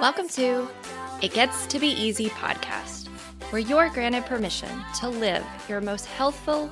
Welcome 0.00 0.28
to 0.28 0.66
It 1.20 1.34
Gets 1.34 1.66
to 1.66 1.78
Be 1.78 1.88
Easy 1.88 2.30
podcast, 2.30 3.08
where 3.50 3.60
you're 3.60 3.90
granted 3.90 4.24
permission 4.24 4.70
to 5.00 5.10
live 5.10 5.44
your 5.68 5.82
most 5.82 6.06
healthful 6.06 6.70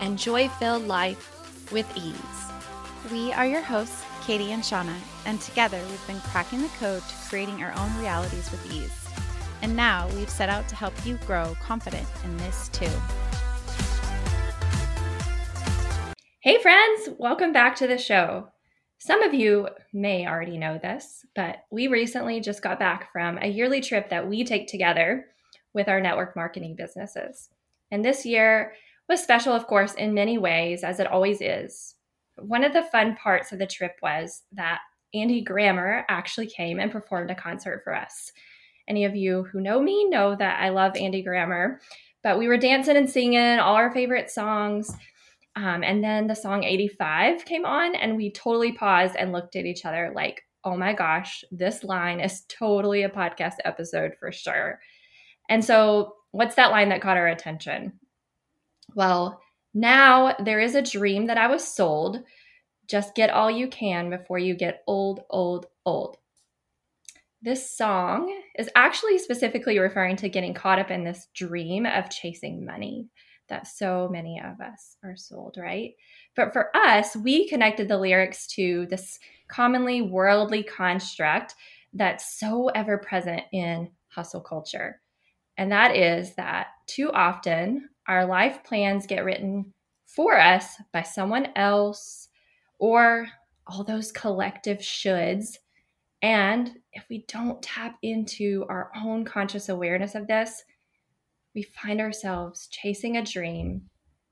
and 0.00 0.18
joy 0.18 0.48
filled 0.48 0.86
life 0.86 1.70
with 1.70 1.86
ease. 1.98 2.14
We 3.12 3.30
are 3.34 3.46
your 3.46 3.60
hosts, 3.60 4.02
Katie 4.22 4.52
and 4.52 4.62
Shauna, 4.62 4.96
and 5.26 5.38
together 5.38 5.82
we've 5.90 6.06
been 6.06 6.20
cracking 6.20 6.62
the 6.62 6.68
code 6.78 7.02
to 7.02 7.14
creating 7.28 7.62
our 7.62 7.72
own 7.72 7.94
realities 7.98 8.50
with 8.50 8.72
ease. 8.72 8.90
And 9.60 9.76
now 9.76 10.08
we've 10.14 10.30
set 10.30 10.48
out 10.48 10.66
to 10.68 10.76
help 10.76 10.94
you 11.04 11.18
grow 11.26 11.54
confident 11.60 12.08
in 12.24 12.38
this 12.38 12.70
too. 12.70 12.88
Hey, 16.44 16.58
friends, 16.60 17.08
welcome 17.18 17.54
back 17.54 17.74
to 17.76 17.86
the 17.86 17.96
show. 17.96 18.48
Some 18.98 19.22
of 19.22 19.32
you 19.32 19.66
may 19.94 20.26
already 20.26 20.58
know 20.58 20.76
this, 20.76 21.24
but 21.34 21.64
we 21.70 21.88
recently 21.88 22.38
just 22.38 22.60
got 22.60 22.78
back 22.78 23.10
from 23.10 23.38
a 23.38 23.48
yearly 23.48 23.80
trip 23.80 24.10
that 24.10 24.28
we 24.28 24.44
take 24.44 24.68
together 24.68 25.24
with 25.72 25.88
our 25.88 26.02
network 26.02 26.36
marketing 26.36 26.76
businesses. 26.76 27.48
And 27.90 28.04
this 28.04 28.26
year 28.26 28.74
was 29.08 29.22
special, 29.22 29.54
of 29.54 29.66
course, 29.66 29.94
in 29.94 30.12
many 30.12 30.36
ways, 30.36 30.84
as 30.84 31.00
it 31.00 31.06
always 31.06 31.40
is. 31.40 31.94
One 32.36 32.62
of 32.62 32.74
the 32.74 32.82
fun 32.92 33.16
parts 33.16 33.50
of 33.50 33.58
the 33.58 33.66
trip 33.66 33.96
was 34.02 34.42
that 34.52 34.80
Andy 35.14 35.40
Grammer 35.40 36.04
actually 36.10 36.48
came 36.48 36.78
and 36.78 36.92
performed 36.92 37.30
a 37.30 37.34
concert 37.34 37.80
for 37.84 37.94
us. 37.94 38.32
Any 38.86 39.06
of 39.06 39.16
you 39.16 39.44
who 39.44 39.62
know 39.62 39.80
me 39.80 40.10
know 40.10 40.36
that 40.36 40.60
I 40.60 40.68
love 40.68 40.94
Andy 40.94 41.22
Grammer, 41.22 41.80
but 42.22 42.38
we 42.38 42.48
were 42.48 42.58
dancing 42.58 42.98
and 42.98 43.08
singing 43.08 43.58
all 43.58 43.76
our 43.76 43.94
favorite 43.94 44.30
songs. 44.30 44.94
Um, 45.56 45.84
and 45.84 46.02
then 46.02 46.26
the 46.26 46.34
song 46.34 46.64
85 46.64 47.44
came 47.44 47.64
on, 47.64 47.94
and 47.94 48.16
we 48.16 48.32
totally 48.32 48.72
paused 48.72 49.14
and 49.16 49.32
looked 49.32 49.54
at 49.56 49.66
each 49.66 49.84
other 49.84 50.12
like, 50.14 50.42
oh 50.64 50.76
my 50.76 50.92
gosh, 50.92 51.44
this 51.52 51.84
line 51.84 52.20
is 52.20 52.44
totally 52.48 53.02
a 53.02 53.08
podcast 53.08 53.54
episode 53.64 54.14
for 54.18 54.32
sure. 54.32 54.80
And 55.48 55.64
so, 55.64 56.14
what's 56.32 56.56
that 56.56 56.70
line 56.70 56.88
that 56.88 57.02
caught 57.02 57.16
our 57.16 57.28
attention? 57.28 57.92
Well, 58.94 59.40
now 59.74 60.34
there 60.42 60.60
is 60.60 60.74
a 60.74 60.82
dream 60.82 61.26
that 61.26 61.38
I 61.38 61.46
was 61.46 61.66
sold. 61.66 62.22
Just 62.88 63.14
get 63.14 63.30
all 63.30 63.50
you 63.50 63.68
can 63.68 64.10
before 64.10 64.38
you 64.38 64.54
get 64.54 64.82
old, 64.86 65.20
old, 65.30 65.66
old. 65.86 66.16
This 67.42 67.76
song 67.76 68.34
is 68.58 68.70
actually 68.74 69.18
specifically 69.18 69.78
referring 69.78 70.16
to 70.16 70.28
getting 70.28 70.54
caught 70.54 70.78
up 70.78 70.90
in 70.90 71.04
this 71.04 71.28
dream 71.34 71.86
of 71.86 72.08
chasing 72.08 72.64
money 72.64 73.10
that 73.48 73.66
so 73.66 74.08
many 74.10 74.40
of 74.40 74.60
us 74.60 74.96
are 75.04 75.16
sold, 75.16 75.56
right? 75.58 75.92
But 76.36 76.52
for 76.52 76.74
us, 76.76 77.14
we 77.16 77.48
connected 77.48 77.88
the 77.88 77.98
lyrics 77.98 78.46
to 78.48 78.86
this 78.90 79.18
commonly 79.48 80.02
worldly 80.02 80.62
construct 80.62 81.54
that's 81.92 82.38
so 82.38 82.68
ever 82.68 82.98
present 82.98 83.42
in 83.52 83.90
hustle 84.08 84.40
culture. 84.40 85.00
And 85.56 85.70
that 85.72 85.96
is 85.96 86.34
that 86.34 86.68
too 86.86 87.10
often 87.12 87.88
our 88.08 88.26
life 88.26 88.64
plans 88.64 89.06
get 89.06 89.24
written 89.24 89.72
for 90.06 90.38
us 90.38 90.74
by 90.92 91.02
someone 91.02 91.48
else 91.56 92.28
or 92.78 93.28
all 93.66 93.84
those 93.84 94.12
collective 94.12 94.78
shoulds. 94.78 95.56
And 96.22 96.72
if 96.92 97.04
we 97.08 97.24
don't 97.28 97.62
tap 97.62 97.96
into 98.02 98.64
our 98.68 98.90
own 98.96 99.24
conscious 99.24 99.68
awareness 99.68 100.14
of 100.14 100.26
this, 100.26 100.64
we 101.54 101.62
find 101.62 102.00
ourselves 102.00 102.66
chasing 102.70 103.16
a 103.16 103.24
dream 103.24 103.82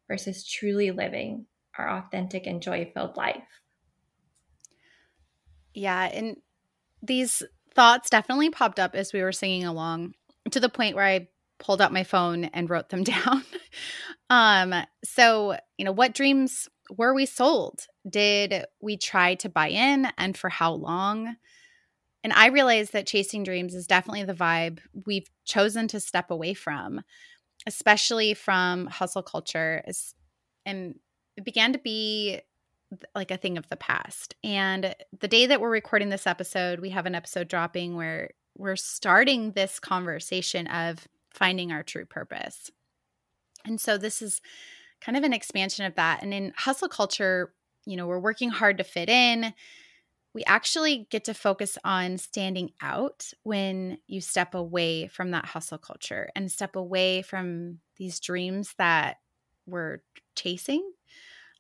versus 0.08 0.46
truly 0.46 0.90
living 0.90 1.46
our 1.78 1.88
authentic 1.88 2.46
and 2.46 2.60
joy 2.60 2.90
filled 2.92 3.16
life. 3.16 3.42
Yeah. 5.74 6.04
And 6.04 6.36
these 7.02 7.42
thoughts 7.74 8.10
definitely 8.10 8.50
popped 8.50 8.78
up 8.78 8.94
as 8.94 9.12
we 9.12 9.22
were 9.22 9.32
singing 9.32 9.64
along 9.64 10.14
to 10.50 10.60
the 10.60 10.68
point 10.68 10.96
where 10.96 11.06
I 11.06 11.28
pulled 11.58 11.80
out 11.80 11.92
my 11.92 12.04
phone 12.04 12.44
and 12.44 12.68
wrote 12.68 12.90
them 12.90 13.04
down. 13.04 13.44
um, 14.28 14.74
so, 15.04 15.56
you 15.78 15.84
know, 15.84 15.92
what 15.92 16.14
dreams 16.14 16.68
were 16.90 17.14
we 17.14 17.26
sold? 17.26 17.86
Did 18.08 18.64
we 18.80 18.96
try 18.96 19.36
to 19.36 19.48
buy 19.48 19.68
in 19.68 20.08
and 20.18 20.36
for 20.36 20.50
how 20.50 20.72
long? 20.72 21.36
And 22.24 22.32
I 22.32 22.46
realized 22.46 22.92
that 22.92 23.06
chasing 23.06 23.42
dreams 23.42 23.74
is 23.74 23.86
definitely 23.86 24.24
the 24.24 24.34
vibe 24.34 24.78
we've 25.06 25.28
chosen 25.44 25.88
to 25.88 26.00
step 26.00 26.30
away 26.30 26.54
from, 26.54 27.02
especially 27.66 28.34
from 28.34 28.86
hustle 28.86 29.22
culture. 29.22 29.82
And 30.64 30.94
it 31.36 31.44
began 31.44 31.72
to 31.72 31.78
be 31.78 32.40
like 33.14 33.30
a 33.30 33.36
thing 33.36 33.58
of 33.58 33.68
the 33.68 33.76
past. 33.76 34.34
And 34.44 34.94
the 35.18 35.28
day 35.28 35.46
that 35.46 35.60
we're 35.60 35.70
recording 35.70 36.10
this 36.10 36.26
episode, 36.26 36.80
we 36.80 36.90
have 36.90 37.06
an 37.06 37.14
episode 37.14 37.48
dropping 37.48 37.96
where 37.96 38.30
we're 38.56 38.76
starting 38.76 39.52
this 39.52 39.80
conversation 39.80 40.66
of 40.66 41.08
finding 41.30 41.72
our 41.72 41.82
true 41.82 42.04
purpose. 42.04 42.70
And 43.64 43.80
so 43.80 43.96
this 43.96 44.20
is 44.20 44.42
kind 45.00 45.16
of 45.16 45.24
an 45.24 45.32
expansion 45.32 45.86
of 45.86 45.94
that. 45.94 46.22
And 46.22 46.34
in 46.34 46.52
hustle 46.56 46.88
culture, 46.88 47.54
you 47.86 47.96
know, 47.96 48.06
we're 48.06 48.18
working 48.18 48.50
hard 48.50 48.78
to 48.78 48.84
fit 48.84 49.08
in 49.08 49.54
we 50.34 50.44
actually 50.44 51.06
get 51.10 51.24
to 51.24 51.34
focus 51.34 51.76
on 51.84 52.16
standing 52.18 52.70
out 52.80 53.32
when 53.42 53.98
you 54.06 54.20
step 54.20 54.54
away 54.54 55.08
from 55.08 55.30
that 55.30 55.46
hustle 55.46 55.78
culture 55.78 56.30
and 56.34 56.50
step 56.50 56.74
away 56.74 57.22
from 57.22 57.78
these 57.96 58.18
dreams 58.18 58.74
that 58.78 59.18
we're 59.66 59.98
chasing. 60.34 60.90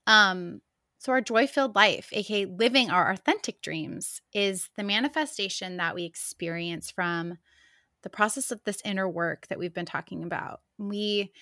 Um, 0.06 0.62
so, 0.98 1.12
our 1.12 1.20
joy 1.20 1.46
filled 1.46 1.74
life, 1.74 2.08
aka 2.12 2.46
living 2.46 2.90
our 2.90 3.10
authentic 3.10 3.60
dreams, 3.60 4.20
is 4.32 4.70
the 4.76 4.84
manifestation 4.84 5.76
that 5.76 5.94
we 5.94 6.04
experience 6.04 6.90
from 6.90 7.38
the 8.02 8.10
process 8.10 8.50
of 8.50 8.62
this 8.64 8.80
inner 8.84 9.08
work 9.08 9.46
that 9.48 9.58
we've 9.58 9.74
been 9.74 9.86
talking 9.86 10.24
about. 10.24 10.60
We 10.78 11.32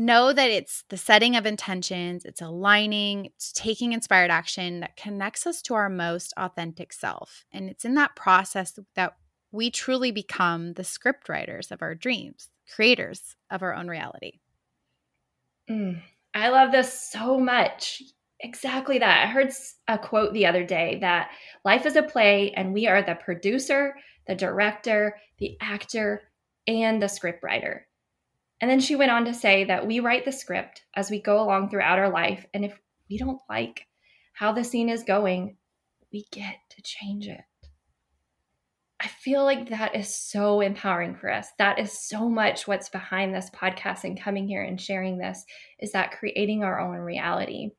know 0.00 0.32
that 0.32 0.50
it's 0.50 0.84
the 0.88 0.96
setting 0.96 1.36
of 1.36 1.46
intentions, 1.46 2.24
it's 2.24 2.42
aligning, 2.42 3.26
it's 3.26 3.52
taking 3.52 3.92
inspired 3.92 4.30
action 4.30 4.80
that 4.80 4.96
connects 4.96 5.46
us 5.46 5.62
to 5.62 5.74
our 5.74 5.88
most 5.88 6.32
authentic 6.36 6.92
self. 6.92 7.44
And 7.52 7.68
it's 7.70 7.84
in 7.84 7.94
that 7.94 8.16
process 8.16 8.78
that 8.96 9.14
we 9.52 9.70
truly 9.70 10.10
become 10.10 10.72
the 10.72 10.84
script 10.84 11.28
writers 11.28 11.70
of 11.70 11.82
our 11.82 11.94
dreams, 11.94 12.48
creators 12.74 13.36
of 13.50 13.62
our 13.62 13.74
own 13.74 13.88
reality. 13.88 14.40
Mm, 15.68 16.00
I 16.34 16.48
love 16.48 16.72
this 16.72 16.92
so 17.10 17.38
much. 17.38 18.02
Exactly 18.40 18.98
that. 18.98 19.24
I 19.24 19.30
heard 19.30 19.52
a 19.86 19.98
quote 19.98 20.32
the 20.32 20.46
other 20.46 20.64
day 20.64 20.98
that 21.02 21.30
life 21.64 21.84
is 21.84 21.96
a 21.96 22.02
play 22.02 22.52
and 22.52 22.72
we 22.72 22.86
are 22.86 23.02
the 23.02 23.16
producer, 23.16 23.94
the 24.26 24.34
director, 24.34 25.16
the 25.38 25.58
actor, 25.60 26.22
and 26.66 27.02
the 27.02 27.08
script 27.08 27.42
writer. 27.42 27.86
And 28.60 28.70
then 28.70 28.80
she 28.80 28.96
went 28.96 29.10
on 29.10 29.24
to 29.24 29.34
say 29.34 29.64
that 29.64 29.86
we 29.86 30.00
write 30.00 30.24
the 30.24 30.32
script 30.32 30.82
as 30.94 31.10
we 31.10 31.20
go 31.20 31.42
along 31.42 31.70
throughout 31.70 31.98
our 31.98 32.10
life. 32.10 32.44
And 32.52 32.64
if 32.64 32.78
we 33.08 33.16
don't 33.16 33.40
like 33.48 33.86
how 34.32 34.52
the 34.52 34.64
scene 34.64 34.88
is 34.88 35.02
going, 35.02 35.56
we 36.12 36.26
get 36.30 36.56
to 36.70 36.82
change 36.82 37.26
it. 37.26 37.40
I 39.02 39.08
feel 39.08 39.44
like 39.44 39.70
that 39.70 39.96
is 39.96 40.14
so 40.14 40.60
empowering 40.60 41.14
for 41.14 41.32
us. 41.32 41.48
That 41.58 41.78
is 41.78 41.90
so 41.90 42.28
much 42.28 42.68
what's 42.68 42.90
behind 42.90 43.34
this 43.34 43.48
podcast 43.50 44.04
and 44.04 44.20
coming 44.20 44.46
here 44.46 44.62
and 44.62 44.78
sharing 44.78 45.16
this 45.16 45.46
is 45.78 45.92
that 45.92 46.12
creating 46.12 46.62
our 46.62 46.78
own 46.78 46.98
reality. 46.98 47.70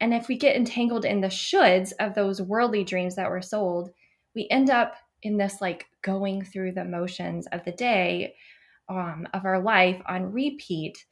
And 0.00 0.14
if 0.14 0.28
we 0.28 0.38
get 0.38 0.54
entangled 0.54 1.04
in 1.04 1.20
the 1.20 1.26
shoulds 1.26 1.92
of 1.98 2.14
those 2.14 2.40
worldly 2.40 2.84
dreams 2.84 3.16
that 3.16 3.30
were 3.30 3.42
sold, 3.42 3.90
we 4.36 4.46
end 4.48 4.70
up 4.70 4.94
in 5.24 5.38
this 5.38 5.60
like 5.60 5.86
going 6.02 6.44
through 6.44 6.72
the 6.72 6.84
motions 6.84 7.48
of 7.48 7.64
the 7.64 7.72
day 7.72 8.34
um, 8.88 9.26
of 9.34 9.44
our 9.44 9.60
life 9.60 10.00
on 10.06 10.32
repeat 10.32 11.04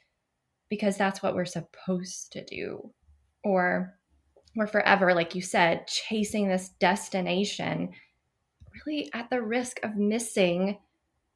because 0.69 0.97
that's 0.97 1.23
what 1.23 1.35
we're 1.35 1.45
supposed 1.45 2.33
to 2.33 2.45
do. 2.45 2.91
Or 3.45 3.95
we're 4.55 4.67
forever, 4.67 5.15
like 5.15 5.35
you 5.35 5.43
said, 5.43 5.87
chasing 5.87 6.49
this 6.49 6.71
destination, 6.81 7.91
really 8.87 9.11
at 9.13 9.31
the 9.31 9.43
risk 9.43 9.79
of 9.83 9.97
missing 9.97 10.79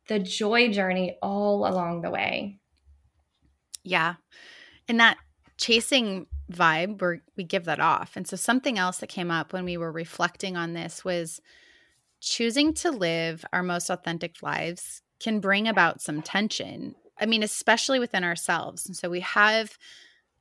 the 0.08 0.18
joy 0.18 0.72
journey 0.72 1.16
all 1.22 1.66
along 1.66 2.02
the 2.02 2.10
way. 2.10 2.58
Yeah. 3.84 4.14
And 4.88 4.98
that 5.00 5.18
chasing 5.56 6.26
vibe, 6.50 7.00
we 7.00 7.20
we 7.36 7.44
give 7.44 7.66
that 7.66 7.80
off. 7.80 8.16
And 8.16 8.26
so 8.26 8.36
something 8.36 8.78
else 8.78 8.98
that 8.98 9.08
came 9.08 9.30
up 9.30 9.52
when 9.52 9.64
we 9.64 9.76
were 9.76 9.92
reflecting 9.92 10.56
on 10.56 10.72
this 10.72 11.04
was 11.04 11.40
choosing 12.20 12.74
to 12.74 12.90
live 12.90 13.44
our 13.52 13.62
most 13.62 13.88
authentic 13.88 14.42
lives 14.42 15.02
can 15.20 15.40
bring 15.40 15.68
about 15.68 16.00
some 16.00 16.22
tension. 16.22 16.94
I 17.20 17.26
mean, 17.26 17.42
especially 17.42 17.98
within 17.98 18.24
ourselves. 18.24 18.86
And 18.86 18.96
so 18.96 19.10
we 19.10 19.20
have, 19.20 19.76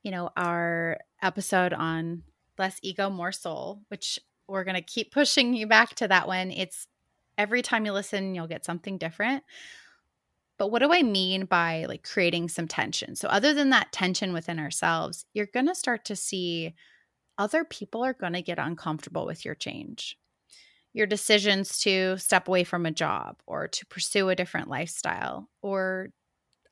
you 0.01 0.11
know, 0.11 0.29
our 0.37 0.97
episode 1.21 1.73
on 1.73 2.23
less 2.57 2.79
ego, 2.81 3.09
more 3.09 3.31
soul, 3.31 3.81
which 3.89 4.19
we're 4.47 4.63
going 4.63 4.75
to 4.75 4.81
keep 4.81 5.11
pushing 5.13 5.53
you 5.53 5.67
back 5.67 5.95
to 5.95 6.07
that 6.07 6.27
one. 6.27 6.51
It's 6.51 6.87
every 7.37 7.61
time 7.61 7.85
you 7.85 7.91
listen, 7.91 8.33
you'll 8.33 8.47
get 8.47 8.65
something 8.65 8.97
different. 8.97 9.43
But 10.57 10.71
what 10.71 10.81
do 10.81 10.91
I 10.91 11.03
mean 11.03 11.45
by 11.45 11.85
like 11.87 12.03
creating 12.03 12.49
some 12.49 12.67
tension? 12.67 13.15
So, 13.15 13.29
other 13.29 13.53
than 13.53 13.69
that 13.69 13.93
tension 13.93 14.33
within 14.33 14.59
ourselves, 14.59 15.25
you're 15.33 15.45
going 15.45 15.67
to 15.67 15.75
start 15.75 16.03
to 16.05 16.17
see 16.17 16.75
other 17.37 17.63
people 17.63 18.03
are 18.03 18.13
going 18.13 18.33
to 18.33 18.41
get 18.41 18.59
uncomfortable 18.59 19.25
with 19.25 19.45
your 19.45 19.55
change. 19.55 20.17
Your 20.93 21.07
decisions 21.07 21.79
to 21.79 22.17
step 22.17 22.47
away 22.47 22.63
from 22.63 22.85
a 22.85 22.91
job 22.91 23.37
or 23.45 23.67
to 23.67 23.85
pursue 23.85 24.29
a 24.29 24.35
different 24.35 24.69
lifestyle, 24.69 25.49
or 25.61 26.09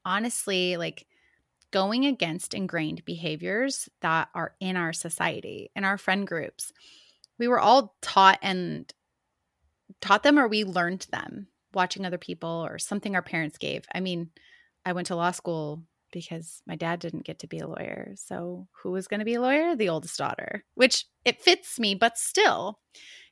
honestly, 0.03 0.77
like 0.77 1.05
going 1.71 2.05
against 2.05 2.53
ingrained 2.53 3.05
behaviors 3.05 3.89
that 4.01 4.29
are 4.33 4.55
in 4.59 4.77
our 4.77 4.93
society, 4.93 5.69
in 5.75 5.83
our 5.83 5.97
friend 5.97 6.25
groups. 6.25 6.71
We 7.37 7.47
were 7.47 7.59
all 7.59 7.95
taught 8.01 8.39
and 8.41 8.91
taught 10.01 10.23
them 10.23 10.39
or 10.39 10.47
we 10.47 10.63
learned 10.63 11.07
them 11.11 11.47
watching 11.73 12.05
other 12.05 12.17
people 12.17 12.65
or 12.67 12.79
something 12.79 13.15
our 13.15 13.21
parents 13.21 13.57
gave. 13.57 13.85
I 13.93 13.99
mean, 13.99 14.29
I 14.85 14.93
went 14.93 15.07
to 15.07 15.15
law 15.15 15.31
school 15.31 15.83
because 16.11 16.61
my 16.65 16.75
dad 16.75 16.99
didn't 16.99 17.25
get 17.25 17.39
to 17.39 17.47
be 17.47 17.59
a 17.59 17.67
lawyer. 17.67 18.13
So 18.15 18.67
who 18.81 18.91
was 18.91 19.07
going 19.07 19.19
to 19.19 19.25
be 19.25 19.35
a 19.35 19.41
lawyer? 19.41 19.75
The 19.75 19.89
oldest 19.89 20.17
daughter, 20.17 20.63
which 20.75 21.05
it 21.25 21.41
fits 21.41 21.79
me, 21.79 21.95
but 21.95 22.17
still, 22.17 22.79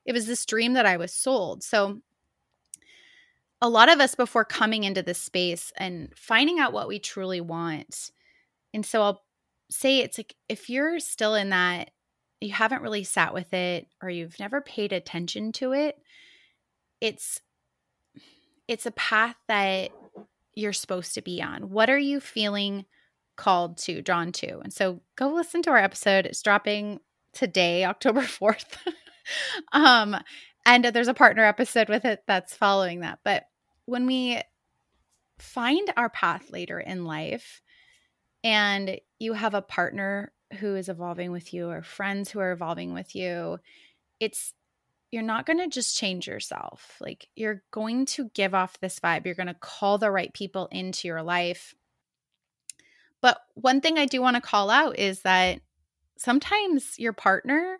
it 0.06 0.14
was 0.14 0.28
this 0.28 0.46
dream 0.46 0.74
that 0.74 0.86
I 0.86 0.98
was 0.98 1.14
sold. 1.14 1.64
So 1.64 2.02
a 3.62 3.70
lot 3.70 3.92
of 3.92 4.00
us 4.00 4.16
before 4.16 4.46
coming 4.46 4.84
into 4.84 5.02
this 5.02 5.22
space 5.22 5.72
and 5.78 6.12
finding 6.16 6.60
out 6.60 6.74
what 6.74 6.88
we 6.88 7.00
truly 7.00 7.42
want. 7.42 8.12
And 8.74 8.86
so 8.86 9.02
I'll 9.02 9.24
say 9.70 10.00
it's 10.00 10.18
like 10.20 10.36
if 10.48 10.70
you're 10.70 11.00
still 11.00 11.36
in 11.36 11.50
that 11.50 11.92
you 12.42 12.54
haven't 12.54 12.82
really 12.82 13.04
sat 13.04 13.34
with 13.34 13.54
it 13.54 13.88
or 14.02 14.10
you've 14.10 14.40
never 14.40 14.62
paid 14.62 14.94
attention 14.94 15.52
to 15.54 15.74
it, 15.74 15.98
it's 17.02 17.42
it's 18.68 18.86
a 18.86 18.92
path 18.92 19.36
that 19.48 19.92
you're 20.54 20.74
supposed 20.74 21.14
to 21.14 21.22
be 21.22 21.42
on. 21.42 21.70
What 21.70 21.90
are 21.90 22.00
you 22.00 22.20
feeling 22.20 22.86
called 23.36 23.78
to, 23.80 24.02
drawn 24.02 24.32
to? 24.34 24.60
And 24.60 24.74
so 24.74 25.02
go 25.16 25.28
listen 25.30 25.62
to 25.64 25.70
our 25.70 25.78
episode. 25.78 26.26
It's 26.26 26.42
dropping 26.42 27.00
today, 27.34 27.86
October 27.86 28.22
4th. 28.22 28.78
um, 29.72 30.16
and 30.66 30.86
there's 30.86 31.08
a 31.08 31.14
partner 31.14 31.44
episode 31.44 31.90
with 31.90 32.06
it 32.06 32.24
that's 32.28 32.56
following 32.56 33.02
that. 33.02 33.20
But 33.24 33.46
when 33.86 34.06
we 34.06 34.42
find 35.38 35.92
our 35.96 36.10
path 36.10 36.52
later 36.52 36.80
in 36.80 37.06
life 37.06 37.62
and 38.44 39.00
you 39.20 39.34
have 39.34 39.54
a 39.54 39.62
partner 39.62 40.32
who 40.60 40.76
is 40.76 40.90
evolving 40.90 41.32
with 41.32 41.54
you 41.54 41.70
or 41.70 41.82
friends 41.82 42.32
who 42.32 42.40
are 42.40 42.52
evolving 42.52 42.94
with 42.94 43.16
you, 43.16 43.60
it's 44.20 44.54
you're 45.12 45.24
not 45.24 45.46
going 45.46 45.60
to 45.60 45.68
just 45.68 45.98
change 45.98 46.28
yourself. 46.28 46.98
Like 47.00 47.30
you're 47.36 47.64
going 47.72 48.06
to 48.08 48.30
give 48.34 48.54
off 48.54 48.80
this 48.80 49.00
vibe. 49.00 49.26
You're 49.26 49.36
going 49.36 49.48
to 49.48 49.54
call 49.54 49.98
the 49.98 50.12
right 50.12 50.34
people 50.34 50.68
into 50.72 51.08
your 51.08 51.24
life. 51.24 51.74
But 53.22 53.40
one 53.54 53.82
thing 53.82 53.98
I 53.98 54.06
do 54.06 54.22
want 54.22 54.36
to 54.36 54.42
call 54.42 54.70
out 54.70 55.00
is 55.00 55.22
that 55.22 55.62
sometimes 56.18 57.00
your 57.00 57.14
partner 57.14 57.78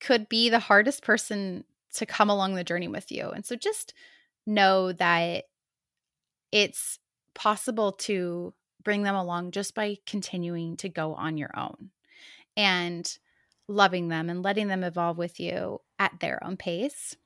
could 0.00 0.28
be 0.28 0.48
the 0.48 0.58
hardest 0.58 1.02
person 1.02 1.64
to 1.94 2.06
come 2.06 2.30
along 2.30 2.54
the 2.54 2.64
journey 2.64 2.88
with 2.88 3.10
you. 3.12 3.30
And 3.30 3.44
so 3.44 3.56
just 3.56 3.94
know 4.46 4.92
that 4.92 5.44
it's 6.52 6.98
possible 7.34 7.92
to 7.92 8.54
bring 8.82 9.02
them 9.02 9.14
along 9.14 9.50
just 9.50 9.74
by 9.74 9.98
continuing 10.06 10.76
to 10.78 10.88
go 10.88 11.14
on 11.14 11.36
your 11.36 11.50
own. 11.56 11.90
And 12.56 13.10
loving 13.70 14.08
them 14.08 14.28
and 14.28 14.42
letting 14.42 14.68
them 14.68 14.82
evolve 14.84 15.16
with 15.16 15.38
you 15.38 15.80
at 15.98 16.18
their 16.20 16.44
own 16.44 16.56
pace. 16.56 17.16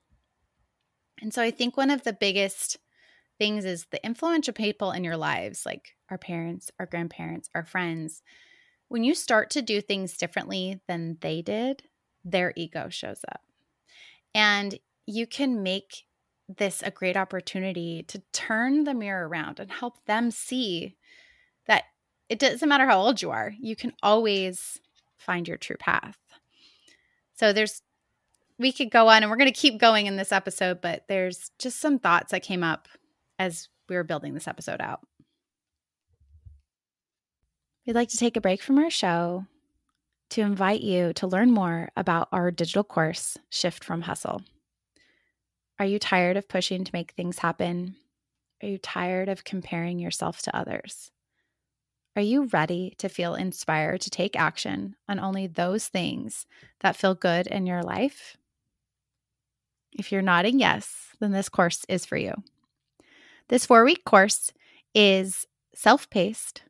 And 1.20 1.32
so 1.32 1.42
I 1.42 1.50
think 1.50 1.76
one 1.76 1.90
of 1.90 2.04
the 2.04 2.12
biggest 2.12 2.76
things 3.38 3.64
is 3.64 3.86
the 3.90 4.04
influential 4.04 4.52
people 4.52 4.92
in 4.92 5.02
your 5.02 5.16
lives, 5.16 5.64
like 5.64 5.96
our 6.10 6.18
parents, 6.18 6.70
our 6.78 6.86
grandparents, 6.86 7.48
our 7.54 7.64
friends. 7.64 8.22
When 8.88 9.02
you 9.02 9.14
start 9.14 9.50
to 9.50 9.62
do 9.62 9.80
things 9.80 10.18
differently 10.18 10.80
than 10.86 11.16
they 11.20 11.40
did, 11.40 11.82
their 12.24 12.52
ego 12.56 12.88
shows 12.88 13.20
up. 13.30 13.42
And 14.34 14.78
you 15.06 15.26
can 15.26 15.62
make 15.62 16.06
this 16.48 16.82
a 16.82 16.90
great 16.90 17.16
opportunity 17.16 18.02
to 18.08 18.22
turn 18.32 18.84
the 18.84 18.94
mirror 18.94 19.28
around 19.28 19.60
and 19.60 19.70
help 19.70 20.04
them 20.06 20.30
see 20.30 20.96
that 21.66 21.84
it 22.28 22.38
doesn't 22.38 22.68
matter 22.68 22.86
how 22.86 23.00
old 23.00 23.22
you 23.22 23.30
are, 23.30 23.54
you 23.60 23.76
can 23.76 23.92
always 24.02 24.80
find 25.16 25.48
your 25.48 25.56
true 25.56 25.76
path. 25.76 26.18
So 27.34 27.52
there's 27.52 27.82
we 28.58 28.72
could 28.72 28.90
go 28.90 29.08
on 29.08 29.22
and 29.22 29.30
we're 29.30 29.36
going 29.36 29.52
to 29.52 29.60
keep 29.60 29.80
going 29.80 30.06
in 30.06 30.16
this 30.16 30.30
episode, 30.30 30.80
but 30.80 31.04
there's 31.08 31.50
just 31.58 31.80
some 31.80 31.98
thoughts 31.98 32.30
that 32.30 32.44
came 32.44 32.62
up 32.62 32.88
as 33.38 33.68
we 33.88 33.96
were 33.96 34.04
building 34.04 34.32
this 34.32 34.46
episode 34.46 34.80
out. 34.80 35.00
We'd 37.84 37.94
like 37.94 38.10
to 38.10 38.16
take 38.16 38.36
a 38.36 38.40
break 38.40 38.62
from 38.62 38.78
our 38.78 38.90
show 38.90 39.46
to 40.30 40.40
invite 40.40 40.80
you 40.80 41.12
to 41.14 41.26
learn 41.26 41.50
more 41.50 41.90
about 41.96 42.28
our 42.32 42.50
digital 42.50 42.84
course, 42.84 43.36
Shift 43.50 43.84
from 43.84 44.02
Hustle. 44.02 44.42
Are 45.78 45.86
you 45.86 45.98
tired 45.98 46.36
of 46.36 46.48
pushing 46.48 46.84
to 46.84 46.90
make 46.92 47.12
things 47.12 47.38
happen? 47.38 47.96
Are 48.62 48.68
you 48.68 48.78
tired 48.78 49.28
of 49.28 49.44
comparing 49.44 49.98
yourself 49.98 50.42
to 50.42 50.56
others? 50.56 51.10
Are 52.16 52.22
you 52.22 52.44
ready 52.46 52.94
to 52.98 53.08
feel 53.08 53.34
inspired 53.34 54.00
to 54.02 54.10
take 54.10 54.38
action 54.38 54.94
on 55.08 55.18
only 55.18 55.48
those 55.48 55.88
things 55.88 56.46
that 56.80 56.96
feel 56.96 57.14
good 57.14 57.48
in 57.48 57.66
your 57.66 57.82
life? 57.82 58.36
If 59.92 60.12
you're 60.12 60.22
nodding 60.22 60.60
yes, 60.60 61.08
then 61.18 61.32
this 61.32 61.48
course 61.48 61.84
is 61.88 62.06
for 62.06 62.16
you. 62.16 62.34
This 63.48 63.66
four 63.66 63.84
week 63.84 64.04
course 64.04 64.52
is 64.94 65.46
self 65.74 66.08
paced 66.08 66.62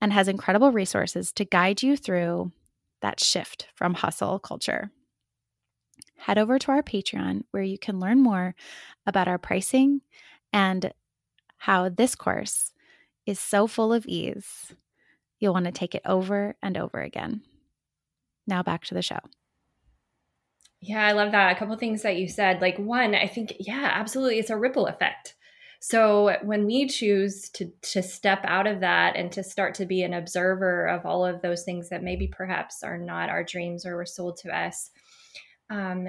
and 0.00 0.12
has 0.12 0.28
incredible 0.28 0.72
resources 0.72 1.32
to 1.32 1.44
guide 1.44 1.82
you 1.82 1.96
through 1.96 2.52
that 3.00 3.20
shift 3.20 3.68
from 3.74 3.94
hustle 3.94 4.38
culture. 4.38 4.90
Head 6.16 6.38
over 6.38 6.58
to 6.58 6.72
our 6.72 6.82
Patreon 6.82 7.42
where 7.50 7.62
you 7.62 7.78
can 7.78 8.00
learn 8.00 8.20
more 8.20 8.54
about 9.06 9.28
our 9.28 9.38
pricing 9.38 10.00
and 10.52 10.92
how 11.58 11.88
this 11.88 12.14
course 12.14 12.72
is 13.26 13.38
so 13.38 13.66
full 13.66 13.92
of 13.92 14.06
ease 14.06 14.74
You'll 15.38 15.54
want 15.54 15.66
to 15.66 15.72
take 15.72 15.94
it 15.94 16.02
over 16.04 16.56
and 16.62 16.76
over 16.76 17.00
again. 17.00 17.42
Now 18.46 18.62
back 18.62 18.84
to 18.84 18.94
the 18.94 19.02
show. 19.02 19.18
Yeah, 20.80 21.04
I 21.04 21.12
love 21.12 21.32
that. 21.32 21.54
A 21.54 21.58
couple 21.58 21.76
things 21.76 22.02
that 22.02 22.16
you 22.16 22.28
said. 22.28 22.60
Like 22.60 22.78
one, 22.78 23.14
I 23.14 23.26
think 23.26 23.54
yeah, 23.58 23.90
absolutely 23.92 24.38
it's 24.38 24.50
a 24.50 24.56
ripple 24.56 24.86
effect. 24.86 25.34
So 25.80 26.36
when 26.42 26.66
we 26.66 26.88
choose 26.88 27.48
to 27.50 27.70
to 27.82 28.02
step 28.02 28.40
out 28.44 28.66
of 28.66 28.80
that 28.80 29.16
and 29.16 29.30
to 29.32 29.44
start 29.44 29.74
to 29.76 29.86
be 29.86 30.02
an 30.02 30.14
observer 30.14 30.86
of 30.86 31.06
all 31.06 31.24
of 31.24 31.40
those 31.40 31.62
things 31.62 31.88
that 31.90 32.02
maybe 32.02 32.26
perhaps 32.26 32.82
are 32.82 32.98
not 32.98 33.28
our 33.28 33.44
dreams 33.44 33.86
or 33.86 33.96
were 33.96 34.06
sold 34.06 34.38
to 34.38 34.56
us, 34.56 34.90
um, 35.70 36.08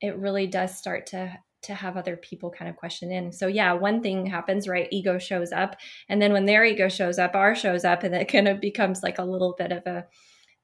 it 0.00 0.16
really 0.18 0.46
does 0.46 0.76
start 0.76 1.06
to 1.06 1.38
to 1.60 1.74
have 1.74 1.96
other 1.96 2.16
people 2.16 2.50
kind 2.50 2.68
of 2.70 2.76
question 2.76 3.10
in. 3.10 3.32
So 3.32 3.46
yeah, 3.46 3.72
one 3.72 4.00
thing 4.02 4.26
happens, 4.26 4.68
right? 4.68 4.88
Ego 4.92 5.18
shows 5.18 5.52
up, 5.52 5.76
and 6.08 6.20
then 6.20 6.32
when 6.32 6.46
their 6.46 6.64
ego 6.64 6.88
shows 6.88 7.18
up, 7.18 7.34
our 7.34 7.54
shows 7.54 7.84
up, 7.84 8.02
and 8.02 8.14
it 8.14 8.26
kind 8.30 8.46
of 8.46 8.60
becomes 8.60 9.02
like 9.02 9.18
a 9.18 9.24
little 9.24 9.54
bit 9.58 9.72
of 9.72 9.86
a 9.86 10.06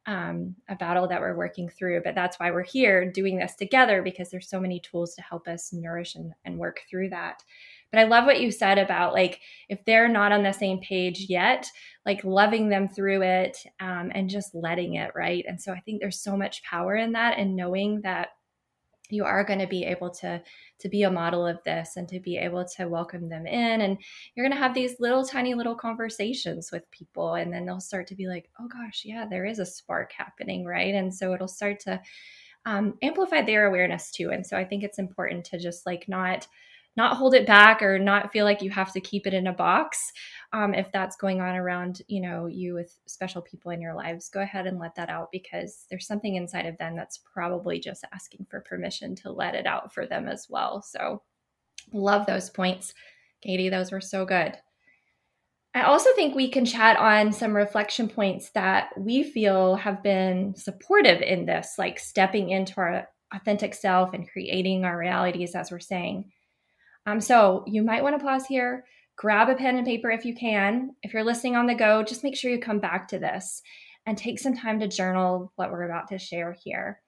um, 0.07 0.55
a 0.69 0.77
battle 0.77 1.09
that 1.09 1.21
we're 1.21 1.37
working 1.37 1.69
through. 1.69 2.03
But 2.05 2.15
that's 2.15 2.39
why 2.39 2.51
we're 2.51 2.63
here 2.65 3.11
doing 3.11 3.39
this 3.39 3.55
together 3.55 4.03
because 4.03 4.31
there's 4.31 4.49
so 4.49 4.61
many 4.61 4.81
tools 4.81 5.15
to 5.15 5.23
help 5.23 5.49
us 5.49 5.73
nourish 5.73 6.15
and, 6.15 6.33
and 6.45 6.59
work 6.59 6.83
through 6.91 7.09
that. 7.11 7.43
But 7.95 8.01
I 8.01 8.09
love 8.09 8.25
what 8.25 8.41
you 8.41 8.51
said 8.51 8.79
about 8.79 9.13
like 9.13 9.41
if 9.69 9.85
they're 9.85 10.09
not 10.09 10.33
on 10.33 10.43
the 10.43 10.51
same 10.51 10.81
page 10.81 11.27
yet, 11.29 11.71
like 12.05 12.25
loving 12.25 12.69
them 12.69 12.89
through 12.89 13.23
it 13.23 13.57
um, 13.79 14.11
and 14.13 14.29
just 14.29 14.53
letting 14.53 14.95
it, 14.95 15.13
right? 15.15 15.45
And 15.47 15.63
so 15.63 15.73
I 15.73 15.79
think 15.79 16.01
there's 16.01 16.21
so 16.21 16.37
much 16.37 16.65
power 16.65 16.97
in 16.97 17.13
that 17.13 17.39
and 17.39 17.55
knowing 17.55 18.01
that 18.01 18.31
you 19.11 19.25
are 19.25 19.45
going 19.45 19.61
to 19.61 19.69
be 19.69 19.85
able 19.85 20.11
to 20.11 20.43
to 20.81 20.89
be 20.89 21.05
a 21.05 21.11
model 21.11 21.47
of 21.47 21.63
this 21.63 21.97
and 21.97 22.09
to 22.09 22.19
be 22.19 22.37
able 22.37 22.65
to 22.65 22.89
welcome 22.89 23.29
them 23.29 23.47
in. 23.47 23.83
And 23.83 23.97
you're 24.35 24.45
going 24.45 24.57
to 24.57 24.63
have 24.63 24.75
these 24.75 24.99
little 24.99 25.25
tiny 25.25 25.55
little 25.55 25.77
conversations 25.77 26.73
with 26.73 26.91
people 26.91 27.35
and 27.35 27.53
then 27.53 27.65
they'll 27.65 27.79
start 27.79 28.09
to 28.09 28.17
be 28.17 28.27
like 28.27 28.51
oh 28.59 28.67
gosh 28.67 29.03
yeah 29.05 29.25
there 29.25 29.45
is 29.45 29.61
a 29.61 29.67
spark 29.67 30.11
happening 30.11 30.65
right? 30.65 30.97
And 30.97 31.15
so 31.15 31.33
it'll 31.33 31.47
start 31.47 31.79
to 31.81 32.01
um, 32.67 32.95
amplify 33.03 33.43
their 33.43 33.67
awareness 33.67 34.11
too. 34.11 34.31
And 34.33 34.45
so 34.45 34.57
i 34.57 34.65
think 34.65 34.83
it's 34.83 34.99
important 34.99 35.45
to 35.45 35.61
just 35.61 35.87
like 35.87 36.09
not 36.09 36.49
not 36.97 37.17
hold 37.17 37.35
it 37.35 37.47
back 37.47 37.83
or 37.83 37.99
not 37.99 38.33
feel 38.33 38.45
like 38.45 38.63
you 38.63 38.71
have 38.71 38.93
to 38.93 39.01
keep 39.01 39.27
it 39.27 39.35
in 39.35 39.47
a 39.47 39.53
box 39.53 40.13
um, 40.53 40.75
if 40.75 40.91
that's 40.93 41.17
going 41.17 41.41
on 41.41 41.57
around 41.57 42.03
you 42.09 42.21
know 42.21 42.47
you 42.47 42.75
with 42.75 42.97
special 43.07 43.43
people 43.43 43.71
in 43.71 43.81
your 43.81 43.95
lives 43.95 44.29
go 44.29 44.41
ahead 44.41 44.67
and 44.67 44.79
let 44.79 44.95
that 44.95 45.11
out 45.11 45.29
because 45.33 45.87
there's 45.91 46.07
something 46.07 46.37
inside 46.37 46.67
of 46.67 46.79
them 46.79 46.95
that's 46.97 47.19
probably 47.19 47.81
just 47.81 48.05
asking 48.13 48.47
for 48.49 48.61
permission 48.61 49.15
to 49.15 49.31
let 49.31 49.55
it 49.55 49.67
out 49.67 49.93
for 49.93 50.07
them 50.07 50.29
as 50.29 50.47
well. 50.49 50.83
So 50.83 51.23
love 51.93 52.27
those 52.27 52.51
points 52.51 52.95
katie. 53.45 53.69
Those 53.69 53.93
were 53.93 54.01
so 54.01 54.25
good. 54.25 54.57
I 55.75 55.83
also 55.83 56.09
think 56.15 56.35
we 56.35 56.49
can 56.49 56.65
chat 56.65 56.97
on 56.97 57.33
some 57.33 57.55
reflection 57.55 58.09
points 58.09 58.51
that 58.51 58.91
we 58.97 59.25
feel 59.25 59.75
have 59.77 60.03
been 60.03 60.55
supportive 60.55 61.21
in 61.21 61.47
this, 61.47 61.75
like 61.79 61.99
stepping 61.99 62.51
into 62.51 62.75
our 62.79 63.09
authentic 63.35 63.75
self 63.75 64.15
and 64.15 64.29
creating 64.29 64.85
our 64.85 64.97
realities, 64.97 65.55
as 65.55 65.71
we're 65.71 65.81
saying. 65.81 66.31
Um, 67.07 67.21
so 67.21 67.65
you 67.67 67.83
might 67.83 68.03
want 68.03 68.19
to 68.19 68.25
pause 68.25 68.47
here, 68.47 68.85
grab 69.17 69.49
a 69.49 69.55
pen 69.55 69.77
and 69.77 69.87
paper 69.87 70.11
if 70.11 70.25
you 70.25 70.35
can. 70.35 70.91
If 71.03 71.13
you're 71.13 71.25
listening 71.25 71.57
on 71.57 71.67
the 71.67 71.75
go, 71.75 72.03
just 72.03 72.25
make 72.25 72.37
sure 72.37 72.51
you 72.51 72.59
come 72.59 72.81
back 72.81 73.09
to 73.09 73.19
this. 73.19 73.63
and 74.07 74.19
take 74.19 74.39
some 74.39 74.57
time 74.57 74.79
to 74.81 74.89
journal 74.89 75.53
what 75.57 75.71
we're 75.71 75.85
about 75.85 76.09
to 76.09 76.19
share 76.19 76.53
here. 76.53 77.01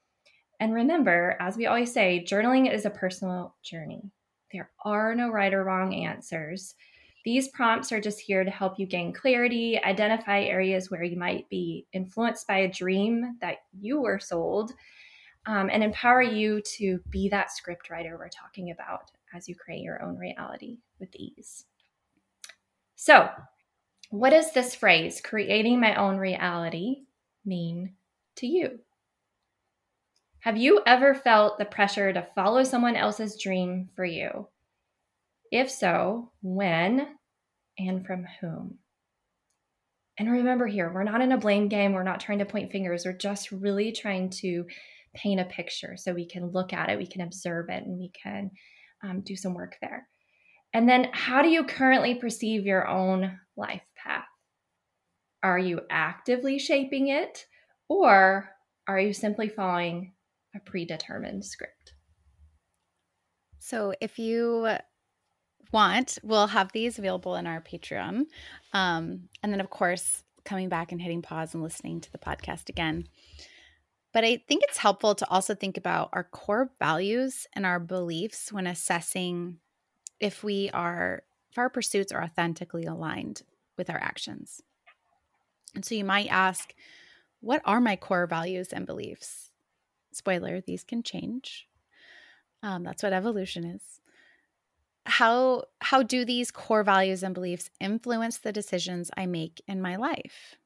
And 0.61 0.73
remember, 0.73 1.37
as 1.41 1.57
we 1.57 1.67
always 1.67 1.93
say, 1.93 2.25
journaling 2.27 2.73
is 2.73 2.87
a 2.87 2.91
personal 2.91 3.55
journey. 3.63 4.11
There 4.53 4.71
are 4.85 5.15
no 5.15 5.29
right 5.29 5.53
or 5.53 5.65
wrong 5.65 5.95
answers. 5.95 6.75
These 7.25 7.49
prompts 7.49 7.93
are 7.93 8.01
just 8.01 8.21
here 8.21 8.45
to 8.45 8.51
help 8.51 8.79
you 8.79 8.87
gain 8.87 9.13
clarity, 9.13 9.79
identify 9.83 10.43
areas 10.43 10.91
where 10.91 11.03
you 11.03 11.19
might 11.19 11.49
be 11.51 11.87
influenced 11.93 12.47
by 12.47 12.59
a 12.59 12.73
dream 12.73 13.37
that 13.41 13.57
you 13.79 14.01
were 14.01 14.21
sold, 14.21 14.73
um, 15.47 15.69
and 15.71 15.83
empower 15.83 16.23
you 16.23 16.63
to 16.79 17.01
be 17.11 17.29
that 17.29 17.51
script 17.51 17.91
writer 17.91 18.17
we're 18.17 18.29
talking 18.29 18.71
about 18.71 19.11
as 19.35 19.49
you 19.49 19.55
create 19.55 19.83
your 19.83 20.03
own 20.03 20.17
reality 20.17 20.79
with 21.01 21.15
ease. 21.15 21.65
So, 22.95 23.29
what 24.11 24.31
does 24.31 24.53
this 24.53 24.75
phrase, 24.75 25.21
creating 25.21 25.81
my 25.81 25.97
own 25.97 26.17
reality, 26.17 27.03
mean 27.45 27.95
to 28.37 28.47
you? 28.47 28.81
Have 30.41 30.57
you 30.57 30.81
ever 30.87 31.15
felt 31.15 31.59
the 31.59 31.65
pressure 31.65 32.13
to 32.13 32.27
follow 32.35 32.63
someone 32.63 32.95
else's 32.95 33.41
dream 33.41 33.89
for 33.97 34.05
you? 34.05 34.49
If 35.51 35.71
so, 35.71 36.33
when 36.41 37.17
and 37.79 38.07
from 38.07 38.27
whom? 38.41 38.79
And 40.19 40.31
remember 40.31 40.67
here, 40.67 40.91
we're 40.93 41.05
not 41.05 41.21
in 41.21 41.33
a 41.33 41.37
blame 41.37 41.69
game. 41.69 41.93
We're 41.93 42.03
not 42.03 42.21
trying 42.21 42.39
to 42.39 42.47
point 42.47 42.73
fingers. 42.73 43.05
We're 43.05 43.13
just 43.13 43.51
really 43.53 43.93
trying 43.93 44.31
to 44.41 44.65
paint 45.15 45.41
a 45.41 45.45
picture 45.45 45.97
so 45.97 46.13
we 46.13 46.27
can 46.27 46.53
look 46.53 46.73
at 46.73 46.91
it, 46.91 46.99
we 46.99 47.07
can 47.07 47.23
observe 47.23 47.69
it, 47.69 47.85
and 47.85 47.99
we 47.99 48.11
can 48.11 48.51
um, 49.03 49.21
do 49.21 49.37
some 49.37 49.55
work 49.55 49.77
there. 49.81 50.09
And 50.73 50.89
then, 50.89 51.09
how 51.13 51.43
do 51.43 51.49
you 51.49 51.65
currently 51.65 52.15
perceive 52.15 52.67
your 52.67 52.87
own 52.87 53.39
life 53.57 53.83
path? 53.97 54.25
Are 55.43 55.59
you 55.59 55.81
actively 55.91 56.59
shaping 56.59 57.09
it, 57.09 57.47
or 57.89 58.51
are 58.87 59.01
you 59.01 59.13
simply 59.13 59.49
following 59.49 60.13
a 60.55 60.61
predetermined 60.61 61.45
script? 61.45 61.95
So, 63.59 63.95
if 64.01 64.19
you 64.19 64.77
want, 65.73 66.19
we'll 66.23 66.49
have 66.49 66.73
these 66.73 66.99
available 66.99 67.37
in 67.37 67.47
our 67.47 67.61
Patreon. 67.61 68.25
Um, 68.73 69.29
and 69.43 69.53
then, 69.53 69.61
of 69.61 69.71
course, 69.71 70.25
coming 70.45 70.69
back 70.69 70.93
and 70.93 71.01
hitting 71.01 71.23
pause 71.23 71.55
and 71.55 71.63
listening 71.63 72.01
to 72.01 72.13
the 72.13 72.19
podcast 72.19 72.69
again. 72.69 73.07
But 74.17 74.25
I 74.25 74.39
think 74.49 74.63
it's 74.65 74.79
helpful 74.79 75.15
to 75.15 75.29
also 75.29 75.55
think 75.55 75.77
about 75.77 76.09
our 76.15 76.25
core 76.25 76.71
values 76.79 77.47
and 77.53 77.67
our 77.67 77.79
beliefs 77.79 78.51
when 78.51 78.67
assessing 78.67 79.59
if 80.21 80.43
we 80.43 80.71
are 80.71 81.25
if 81.51 81.59
our 81.59 81.69
pursuits 81.69 82.13
are 82.13 82.23
authentically 82.23 82.87
aligned 82.87 83.43
with 83.77 83.91
our 83.91 83.99
actions. 83.99 84.63
And 85.75 85.85
so 85.85 85.95
you 85.95 86.03
might 86.07 86.29
ask, 86.29 86.73
what 87.41 87.61
are 87.67 87.79
my 87.79 87.95
core 87.95 88.27
values 88.27 88.73
and 88.73 88.87
beliefs? 88.87 89.51
Spoiler, 90.13 90.63
these 90.63 90.83
can 90.83 91.03
change. 91.03 91.69
Um, 92.63 92.85
that's 92.85 93.03
what 93.03 93.13
evolution 93.13 93.65
is. 93.65 94.01
How 95.05 95.65
how 95.83 96.03
do 96.03 96.25
these 96.25 96.51
core 96.51 96.85
values 96.85 97.23
and 97.23 97.35
beliefs 97.35 97.69
influence 97.81 98.39
the 98.39 98.51
decisions 98.51 99.11
I 99.15 99.27
make 99.27 99.61
in 99.69 99.83
my 99.83 99.97
life? 99.97 100.57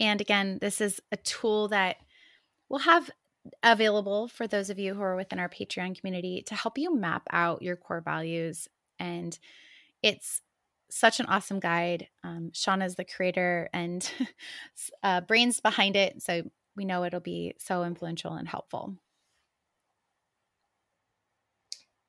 And 0.00 0.22
again, 0.22 0.56
this 0.62 0.80
is 0.80 1.02
a 1.12 1.18
tool 1.18 1.68
that 1.68 1.96
we'll 2.72 2.80
have 2.80 3.10
available 3.62 4.28
for 4.28 4.46
those 4.46 4.70
of 4.70 4.78
you 4.78 4.94
who 4.94 5.02
are 5.02 5.14
within 5.14 5.38
our 5.38 5.48
Patreon 5.48 5.96
community 5.98 6.42
to 6.46 6.54
help 6.54 6.78
you 6.78 6.96
map 6.96 7.22
out 7.30 7.62
your 7.62 7.76
core 7.76 8.00
values. 8.00 8.66
And 8.98 9.38
it's 10.02 10.40
such 10.90 11.20
an 11.20 11.26
awesome 11.26 11.60
guide. 11.60 12.08
Um, 12.24 12.50
Shauna 12.54 12.86
is 12.86 12.94
the 12.94 13.04
creator 13.04 13.68
and 13.74 14.10
uh, 15.02 15.20
brains 15.20 15.60
behind 15.60 15.96
it. 15.96 16.22
So 16.22 16.50
we 16.74 16.86
know 16.86 17.04
it'll 17.04 17.20
be 17.20 17.54
so 17.58 17.84
influential 17.84 18.32
and 18.32 18.48
helpful. 18.48 18.96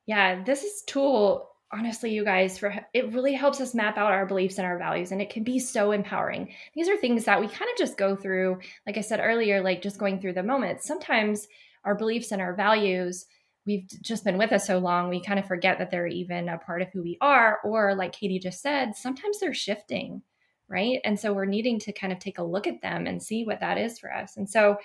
Yeah, 0.06 0.42
this 0.44 0.64
is 0.64 0.82
tool 0.86 1.50
honestly, 1.74 2.12
you 2.12 2.24
guys, 2.24 2.58
for 2.58 2.74
it 2.92 3.12
really 3.12 3.32
helps 3.32 3.60
us 3.60 3.74
map 3.74 3.98
out 3.98 4.12
our 4.12 4.26
beliefs 4.26 4.58
and 4.58 4.66
our 4.66 4.78
values, 4.78 5.12
and 5.12 5.20
it 5.20 5.30
can 5.30 5.42
be 5.42 5.58
so 5.58 5.92
empowering. 5.92 6.54
These 6.74 6.88
are 6.88 6.96
things 6.96 7.24
that 7.24 7.40
we 7.40 7.48
kind 7.48 7.70
of 7.70 7.76
just 7.76 7.96
go 7.96 8.14
through, 8.14 8.60
like 8.86 8.96
I 8.96 9.00
said 9.00 9.20
earlier, 9.22 9.62
like 9.62 9.82
just 9.82 9.98
going 9.98 10.20
through 10.20 10.34
the 10.34 10.42
moments. 10.42 10.86
Sometimes 10.86 11.48
our 11.84 11.94
beliefs 11.94 12.32
and 12.32 12.40
our 12.40 12.54
values, 12.54 13.26
we've 13.66 13.86
just 14.02 14.24
been 14.24 14.38
with 14.38 14.52
us 14.52 14.66
so 14.66 14.78
long, 14.78 15.08
we 15.08 15.22
kind 15.22 15.38
of 15.38 15.46
forget 15.46 15.78
that 15.78 15.90
they're 15.90 16.06
even 16.06 16.48
a 16.48 16.58
part 16.58 16.82
of 16.82 16.88
who 16.92 17.02
we 17.02 17.18
are. 17.20 17.58
Or, 17.64 17.94
like 17.94 18.12
Katie 18.12 18.38
just 18.38 18.62
said, 18.62 18.94
sometimes 18.94 19.40
they're 19.40 19.54
shifting, 19.54 20.22
right? 20.68 21.00
And 21.04 21.18
so 21.18 21.32
we're 21.32 21.44
needing 21.44 21.78
to 21.80 21.92
kind 21.92 22.12
of 22.12 22.18
take 22.18 22.38
a 22.38 22.44
look 22.44 22.66
at 22.66 22.82
them 22.82 23.06
and 23.06 23.22
see 23.22 23.44
what 23.44 23.60
that 23.60 23.78
is 23.78 23.98
for 23.98 24.12
us. 24.12 24.36
And 24.36 24.48
so 24.48 24.76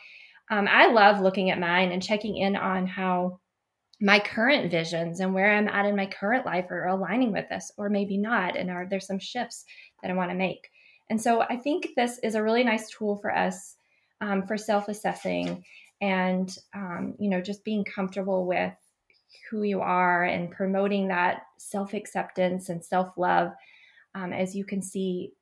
um, 0.50 0.68
I 0.68 0.88
love 0.88 1.22
looking 1.22 1.52
at 1.52 1.60
mine 1.60 1.92
and 1.92 2.02
checking 2.02 2.38
in 2.38 2.56
on 2.56 2.88
how 2.88 3.40
my 4.02 4.20
current 4.20 4.72
visions 4.72 5.20
and 5.20 5.34
where 5.34 5.54
I'm 5.54 5.68
at 5.68 5.86
in 5.86 5.96
my 5.96 6.06
current 6.06 6.46
life 6.46 6.72
are 6.72 6.88
aligning 6.88 7.32
with 7.32 7.50
this, 7.50 7.72
or 7.78 7.90
maybe 7.90 8.18
not. 8.18 8.56
And 8.56 8.70
are 8.70 8.86
there 8.86 9.00
some 9.00 9.20
shifts 9.20 9.66
that 10.02 10.10
I 10.10 10.14
want 10.14 10.32
to 10.32 10.38
make? 10.38 10.70
And 11.10 11.22
so 11.22 11.42
I 11.42 11.58
think 11.58 11.90
this 11.96 12.20
is 12.20 12.36
a 12.36 12.44
really 12.44 12.64
nice 12.64 12.90
tool 12.90 13.18
for 13.18 13.36
us 13.36 13.76
um, 14.22 14.46
for 14.46 14.58
self 14.58 14.88
assessing 14.88 15.64
and, 16.02 16.56
um, 16.74 17.16
you 17.20 17.30
know, 17.30 17.42
just 17.42 17.66
being 17.66 17.84
comfortable 17.84 18.46
with 18.46 18.74
who 19.50 19.64
you 19.64 19.82
are 19.82 20.24
and 20.24 20.52
promoting 20.52 21.08
that 21.08 21.44
self 21.58 21.94
acceptance 21.94 22.70
and 22.70 22.84
self 22.84 23.18
love 23.18 23.52
um, 24.16 24.32
as 24.32 24.56
you 24.56 24.64
can 24.64 24.82
see 24.82 25.34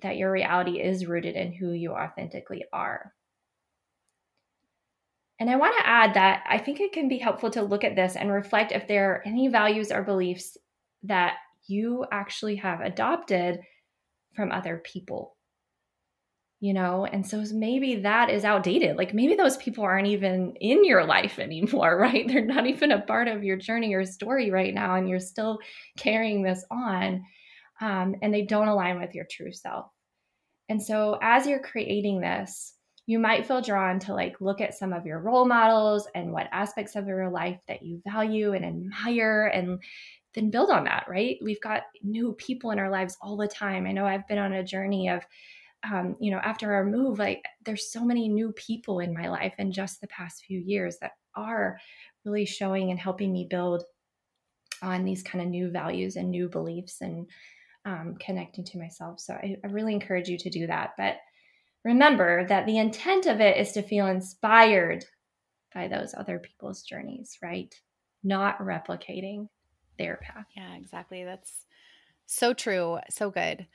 that 0.00 0.16
your 0.16 0.30
reality 0.30 0.80
is 0.80 1.06
rooted 1.06 1.34
in 1.34 1.52
who 1.52 1.72
you 1.72 1.92
authentically 1.92 2.64
are. 2.72 3.12
And 5.40 5.48
I 5.48 5.56
want 5.56 5.76
to 5.78 5.86
add 5.86 6.14
that 6.14 6.42
I 6.48 6.58
think 6.58 6.80
it 6.80 6.92
can 6.92 7.08
be 7.08 7.18
helpful 7.18 7.50
to 7.50 7.62
look 7.62 7.84
at 7.84 7.94
this 7.94 8.16
and 8.16 8.32
reflect 8.32 8.72
if 8.72 8.88
there 8.88 9.12
are 9.12 9.22
any 9.24 9.48
values 9.48 9.92
or 9.92 10.02
beliefs 10.02 10.56
that 11.04 11.34
you 11.68 12.04
actually 12.10 12.56
have 12.56 12.80
adopted 12.80 13.60
from 14.34 14.50
other 14.50 14.82
people. 14.84 15.36
You 16.60 16.74
know, 16.74 17.04
and 17.04 17.24
so 17.24 17.44
maybe 17.52 17.96
that 18.00 18.30
is 18.30 18.44
outdated. 18.44 18.96
Like 18.96 19.14
maybe 19.14 19.36
those 19.36 19.56
people 19.58 19.84
aren't 19.84 20.08
even 20.08 20.54
in 20.60 20.84
your 20.84 21.04
life 21.04 21.38
anymore, 21.38 21.96
right? 21.96 22.26
They're 22.26 22.44
not 22.44 22.66
even 22.66 22.90
a 22.90 23.00
part 23.00 23.28
of 23.28 23.44
your 23.44 23.56
journey 23.56 23.94
or 23.94 24.04
story 24.04 24.50
right 24.50 24.74
now, 24.74 24.96
and 24.96 25.08
you're 25.08 25.20
still 25.20 25.60
carrying 25.96 26.42
this 26.42 26.64
on, 26.68 27.24
um, 27.80 28.16
and 28.22 28.34
they 28.34 28.42
don't 28.42 28.66
align 28.66 29.00
with 29.00 29.14
your 29.14 29.26
true 29.30 29.52
self. 29.52 29.86
And 30.68 30.82
so 30.82 31.16
as 31.22 31.46
you're 31.46 31.62
creating 31.62 32.20
this, 32.20 32.74
you 33.08 33.18
might 33.18 33.46
feel 33.46 33.62
drawn 33.62 33.98
to 33.98 34.12
like 34.12 34.38
look 34.38 34.60
at 34.60 34.74
some 34.74 34.92
of 34.92 35.06
your 35.06 35.18
role 35.18 35.46
models 35.46 36.06
and 36.14 36.30
what 36.30 36.46
aspects 36.52 36.94
of 36.94 37.06
your 37.06 37.30
life 37.30 37.58
that 37.66 37.82
you 37.82 38.02
value 38.06 38.52
and 38.52 38.66
admire 38.66 39.50
and 39.54 39.82
then 40.34 40.50
build 40.50 40.68
on 40.70 40.84
that 40.84 41.06
right? 41.08 41.38
We've 41.42 41.60
got 41.62 41.84
new 42.02 42.34
people 42.34 42.70
in 42.70 42.78
our 42.78 42.90
lives 42.90 43.16
all 43.22 43.38
the 43.38 43.48
time. 43.48 43.86
I 43.86 43.92
know 43.92 44.04
i've 44.04 44.28
been 44.28 44.36
on 44.38 44.52
a 44.52 44.62
journey 44.62 45.08
of 45.08 45.24
um, 45.90 46.16
you 46.20 46.30
know 46.30 46.38
after 46.38 46.74
our 46.74 46.84
move 46.84 47.18
like 47.18 47.42
there's 47.64 47.90
so 47.90 48.04
many 48.04 48.28
new 48.28 48.52
people 48.52 48.98
in 49.00 49.14
my 49.14 49.28
life 49.28 49.54
in 49.58 49.72
just 49.72 50.00
the 50.00 50.08
past 50.08 50.44
few 50.44 50.60
years 50.60 50.98
that 51.00 51.12
are 51.34 51.78
really 52.26 52.44
showing 52.44 52.90
and 52.90 52.98
helping 52.98 53.32
me 53.32 53.46
build 53.48 53.84
on 54.82 55.04
these 55.04 55.22
kind 55.22 55.42
of 55.42 55.48
new 55.48 55.70
values 55.70 56.16
and 56.16 56.30
new 56.30 56.48
beliefs 56.48 57.00
and 57.00 57.26
um, 57.86 58.16
connecting 58.20 58.64
to 58.64 58.78
myself. 58.78 59.18
So 59.18 59.32
I, 59.32 59.56
I 59.64 59.68
really 59.68 59.94
encourage 59.94 60.28
you 60.28 60.36
to 60.38 60.50
do 60.50 60.66
that. 60.66 60.90
But 60.98 61.16
Remember 61.88 62.46
that 62.48 62.66
the 62.66 62.76
intent 62.76 63.24
of 63.24 63.40
it 63.40 63.56
is 63.56 63.72
to 63.72 63.80
feel 63.80 64.08
inspired 64.08 65.06
by 65.74 65.88
those 65.88 66.14
other 66.14 66.38
people's 66.38 66.82
journeys, 66.82 67.38
right? 67.42 67.74
Not 68.22 68.58
replicating 68.58 69.48
their 69.96 70.18
path. 70.18 70.44
Yeah, 70.54 70.74
exactly. 70.74 71.24
That's 71.24 71.64
so 72.26 72.52
true. 72.52 72.98
So 73.08 73.30
good. 73.30 73.66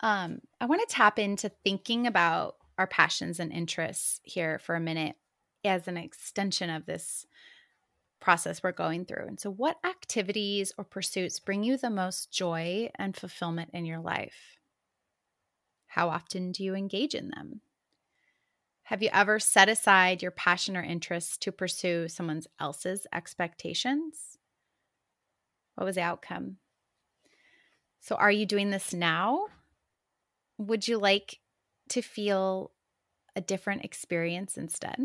Um, 0.00 0.42
I 0.60 0.66
want 0.66 0.86
to 0.86 0.94
tap 0.94 1.18
into 1.18 1.50
thinking 1.64 2.06
about 2.06 2.56
our 2.76 2.86
passions 2.86 3.40
and 3.40 3.50
interests 3.50 4.20
here 4.24 4.58
for 4.58 4.74
a 4.74 4.80
minute 4.80 5.16
as 5.64 5.88
an 5.88 5.96
extension 5.96 6.68
of 6.68 6.84
this 6.84 7.24
process 8.20 8.62
we're 8.62 8.72
going 8.72 9.06
through. 9.06 9.24
And 9.26 9.40
so, 9.40 9.50
what 9.50 9.78
activities 9.86 10.74
or 10.76 10.84
pursuits 10.84 11.40
bring 11.40 11.64
you 11.64 11.78
the 11.78 11.88
most 11.88 12.30
joy 12.30 12.90
and 12.96 13.16
fulfillment 13.16 13.70
in 13.72 13.86
your 13.86 14.00
life? 14.00 14.57
How 15.88 16.08
often 16.08 16.52
do 16.52 16.62
you 16.62 16.74
engage 16.74 17.14
in 17.14 17.28
them? 17.28 17.62
Have 18.84 19.02
you 19.02 19.10
ever 19.12 19.38
set 19.38 19.68
aside 19.68 20.22
your 20.22 20.30
passion 20.30 20.76
or 20.76 20.82
interests 20.82 21.36
to 21.38 21.52
pursue 21.52 22.08
someone 22.08 22.42
else's 22.58 23.06
expectations? 23.12 24.38
What 25.74 25.84
was 25.84 25.96
the 25.96 26.02
outcome? 26.02 26.56
So, 28.00 28.16
are 28.16 28.30
you 28.30 28.46
doing 28.46 28.70
this 28.70 28.94
now? 28.94 29.46
Would 30.56 30.88
you 30.88 30.98
like 30.98 31.40
to 31.90 32.00
feel 32.00 32.72
a 33.36 33.40
different 33.40 33.84
experience 33.84 34.56
instead? 34.56 34.96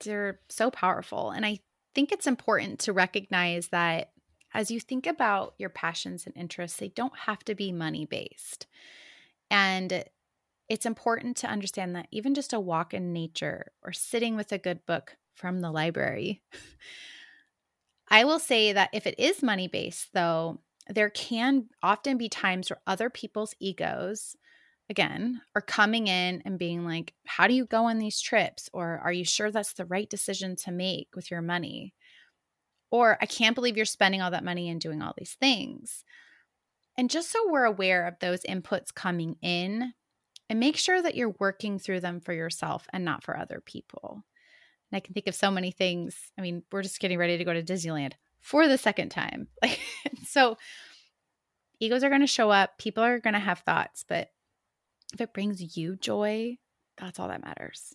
They're 0.00 0.40
so 0.48 0.70
powerful. 0.70 1.30
And 1.30 1.44
I 1.44 1.58
think 1.94 2.10
it's 2.10 2.26
important 2.26 2.80
to 2.80 2.92
recognize 2.92 3.68
that 3.68 4.11
as 4.54 4.70
you 4.70 4.80
think 4.80 5.06
about 5.06 5.54
your 5.58 5.70
passions 5.70 6.26
and 6.26 6.36
interests, 6.36 6.78
they 6.78 6.88
don't 6.88 7.16
have 7.26 7.44
to 7.44 7.54
be 7.54 7.72
money 7.72 8.04
based. 8.04 8.66
And 9.50 10.04
it's 10.68 10.86
important 10.86 11.36
to 11.38 11.48
understand 11.48 11.94
that 11.96 12.08
even 12.10 12.34
just 12.34 12.52
a 12.52 12.60
walk 12.60 12.94
in 12.94 13.12
nature 13.12 13.72
or 13.82 13.92
sitting 13.92 14.36
with 14.36 14.52
a 14.52 14.58
good 14.58 14.84
book 14.86 15.16
from 15.34 15.60
the 15.60 15.70
library. 15.70 16.42
I 18.08 18.24
will 18.24 18.38
say 18.38 18.72
that 18.72 18.90
if 18.92 19.06
it 19.06 19.18
is 19.18 19.42
money 19.42 19.68
based, 19.68 20.10
though, 20.12 20.60
there 20.88 21.10
can 21.10 21.68
often 21.82 22.18
be 22.18 22.28
times 22.28 22.68
where 22.68 22.80
other 22.86 23.08
people's 23.08 23.54
egos, 23.60 24.36
again, 24.90 25.40
are 25.54 25.62
coming 25.62 26.08
in 26.08 26.42
and 26.44 26.58
being 26.58 26.84
like, 26.84 27.14
How 27.26 27.46
do 27.46 27.54
you 27.54 27.64
go 27.64 27.84
on 27.84 27.98
these 27.98 28.20
trips? 28.20 28.68
Or 28.72 28.98
are 28.98 29.12
you 29.12 29.24
sure 29.24 29.50
that's 29.50 29.74
the 29.74 29.86
right 29.86 30.10
decision 30.10 30.56
to 30.56 30.72
make 30.72 31.08
with 31.14 31.30
your 31.30 31.42
money? 31.42 31.94
Or 32.92 33.18
I 33.20 33.26
can't 33.26 33.56
believe 33.56 33.76
you're 33.76 33.86
spending 33.86 34.22
all 34.22 34.30
that 34.30 34.44
money 34.44 34.68
and 34.68 34.80
doing 34.80 35.02
all 35.02 35.14
these 35.16 35.36
things. 35.40 36.04
And 36.96 37.10
just 37.10 37.32
so 37.32 37.50
we're 37.50 37.64
aware 37.64 38.06
of 38.06 38.18
those 38.20 38.44
inputs 38.44 38.94
coming 38.94 39.36
in, 39.42 39.94
and 40.50 40.60
make 40.60 40.76
sure 40.76 41.00
that 41.00 41.14
you're 41.14 41.34
working 41.40 41.78
through 41.78 42.00
them 42.00 42.20
for 42.20 42.34
yourself 42.34 42.86
and 42.92 43.06
not 43.06 43.24
for 43.24 43.38
other 43.38 43.62
people. 43.64 44.22
And 44.90 44.96
I 44.98 45.00
can 45.00 45.14
think 45.14 45.26
of 45.26 45.34
so 45.34 45.50
many 45.50 45.70
things. 45.70 46.30
I 46.38 46.42
mean, 46.42 46.62
we're 46.70 46.82
just 46.82 47.00
getting 47.00 47.16
ready 47.16 47.38
to 47.38 47.44
go 47.44 47.54
to 47.54 47.62
Disneyland 47.62 48.12
for 48.40 48.68
the 48.68 48.76
second 48.76 49.08
time. 49.08 49.48
so 50.26 50.58
egos 51.80 52.04
are 52.04 52.10
going 52.10 52.20
to 52.20 52.26
show 52.26 52.50
up, 52.50 52.76
people 52.76 53.02
are 53.02 53.18
going 53.18 53.32
to 53.32 53.40
have 53.40 53.60
thoughts, 53.60 54.04
but 54.06 54.28
if 55.14 55.22
it 55.22 55.32
brings 55.32 55.76
you 55.76 55.96
joy, 55.96 56.58
that's 56.98 57.18
all 57.18 57.28
that 57.28 57.42
matters. 57.42 57.94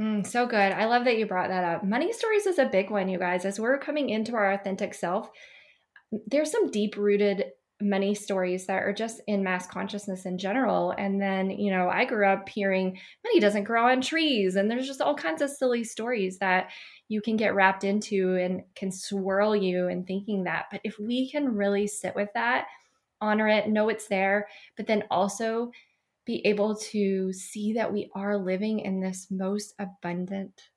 Mm, 0.00 0.26
so 0.26 0.46
good. 0.46 0.72
I 0.72 0.84
love 0.84 1.04
that 1.04 1.16
you 1.16 1.26
brought 1.26 1.48
that 1.48 1.64
up. 1.64 1.84
Money 1.84 2.12
stories 2.12 2.46
is 2.46 2.58
a 2.58 2.66
big 2.66 2.90
one, 2.90 3.08
you 3.08 3.18
guys. 3.18 3.44
As 3.44 3.58
we're 3.58 3.78
coming 3.78 4.10
into 4.10 4.34
our 4.34 4.52
authentic 4.52 4.92
self, 4.92 5.30
there's 6.26 6.52
some 6.52 6.70
deep 6.70 6.96
rooted 6.96 7.46
money 7.80 8.14
stories 8.14 8.66
that 8.66 8.82
are 8.82 8.92
just 8.92 9.20
in 9.26 9.42
mass 9.42 9.66
consciousness 9.66 10.26
in 10.26 10.38
general. 10.38 10.94
And 10.98 11.20
then, 11.20 11.50
you 11.50 11.70
know, 11.70 11.88
I 11.88 12.04
grew 12.04 12.26
up 12.26 12.48
hearing 12.48 12.98
money 13.24 13.40
doesn't 13.40 13.64
grow 13.64 13.86
on 13.88 14.00
trees, 14.00 14.56
and 14.56 14.70
there's 14.70 14.86
just 14.86 15.00
all 15.00 15.14
kinds 15.14 15.42
of 15.42 15.50
silly 15.50 15.84
stories 15.84 16.38
that 16.38 16.70
you 17.08 17.20
can 17.22 17.36
get 17.36 17.54
wrapped 17.54 17.84
into 17.84 18.36
and 18.36 18.62
can 18.74 18.90
swirl 18.90 19.54
you 19.56 19.88
in 19.88 20.04
thinking 20.04 20.44
that. 20.44 20.66
But 20.70 20.80
if 20.84 20.98
we 20.98 21.30
can 21.30 21.54
really 21.54 21.86
sit 21.86 22.14
with 22.14 22.30
that, 22.34 22.66
honor 23.20 23.48
it, 23.48 23.68
know 23.68 23.88
it's 23.88 24.08
there, 24.08 24.48
but 24.76 24.86
then 24.86 25.04
also 25.10 25.70
be 26.26 26.44
able 26.44 26.76
to 26.76 27.32
see 27.32 27.72
that 27.74 27.92
we 27.92 28.10
are 28.14 28.36
living 28.36 28.80
in 28.80 29.00
this 29.00 29.28
most 29.30 29.74
abundant 29.78 30.70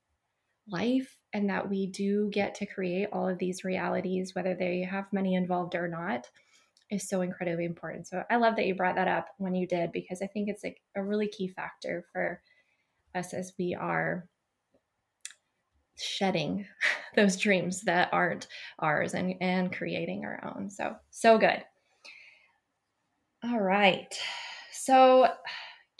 life 0.68 1.18
and 1.34 1.50
that 1.50 1.70
we 1.70 1.88
do 1.88 2.30
get 2.30 2.56
to 2.56 2.66
create 2.66 3.10
all 3.12 3.28
of 3.28 3.40
these 3.40 3.64
realities, 3.64 4.36
whether 4.36 4.56
they 4.56 4.82
have 4.82 5.12
money 5.12 5.36
involved 5.36 5.76
or 5.76 5.88
not 5.88 6.30
is 6.90 7.08
so 7.08 7.22
incredibly 7.22 7.66
important. 7.66 8.08
So 8.08 8.24
I 8.30 8.38
love 8.38 8.56
that 8.56 8.66
you 8.66 8.76
brought 8.76 8.96
that 8.96 9.08
up 9.08 9.30
when 9.38 9.56
you 9.56 9.68
did 9.68 9.92
because 9.92 10.22
I 10.22 10.28
think 10.28 10.50
it's 10.50 10.64
like 10.64 10.82
a 10.96 11.04
really 11.04 11.28
key 11.28 11.48
factor 11.48 12.06
for 12.12 12.42
us 13.16 13.34
as 13.34 13.54
we 13.58 13.76
are 13.76 14.28
shedding 15.98 16.66
those 17.16 17.38
dreams 17.38 17.82
that 17.82 18.10
aren't 18.14 18.48
ours 18.80 19.14
and 19.14 19.36
and 19.42 19.76
creating 19.76 20.26
our 20.26 20.54
own. 20.56 20.70
So 20.70 20.96
so 21.10 21.38
good. 21.38 21.64
All 23.44 23.60
right. 23.60 24.14
So 24.90 25.28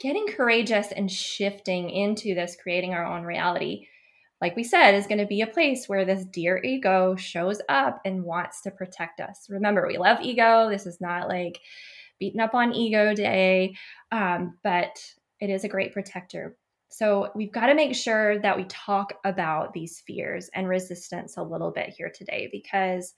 getting 0.00 0.26
courageous 0.26 0.90
and 0.90 1.08
shifting 1.08 1.90
into 1.90 2.34
this 2.34 2.56
creating 2.60 2.92
our 2.92 3.04
own 3.04 3.22
reality 3.22 3.86
like 4.40 4.56
we 4.56 4.64
said, 4.64 4.94
is 4.94 5.06
going 5.06 5.18
to 5.18 5.26
be 5.26 5.42
a 5.42 5.46
place 5.46 5.86
where 5.86 6.04
this 6.04 6.24
dear 6.24 6.62
ego 6.64 7.14
shows 7.14 7.60
up 7.68 8.00
and 8.04 8.24
wants 8.24 8.62
to 8.62 8.70
protect 8.70 9.20
us. 9.20 9.46
Remember, 9.50 9.86
we 9.86 9.98
love 9.98 10.18
ego. 10.22 10.70
This 10.70 10.86
is 10.86 10.98
not 11.00 11.28
like 11.28 11.60
beaten 12.18 12.40
up 12.40 12.54
on 12.54 12.74
ego 12.74 13.14
day, 13.14 13.74
um, 14.12 14.56
but 14.64 14.98
it 15.40 15.50
is 15.50 15.64
a 15.64 15.68
great 15.68 15.92
protector. 15.92 16.56
So 16.88 17.30
we've 17.34 17.52
got 17.52 17.66
to 17.66 17.74
make 17.74 17.94
sure 17.94 18.38
that 18.40 18.56
we 18.56 18.64
talk 18.64 19.12
about 19.24 19.74
these 19.74 20.02
fears 20.06 20.48
and 20.54 20.66
resistance 20.66 21.36
a 21.36 21.42
little 21.42 21.70
bit 21.70 21.90
here 21.90 22.10
today 22.10 22.48
because 22.50 23.12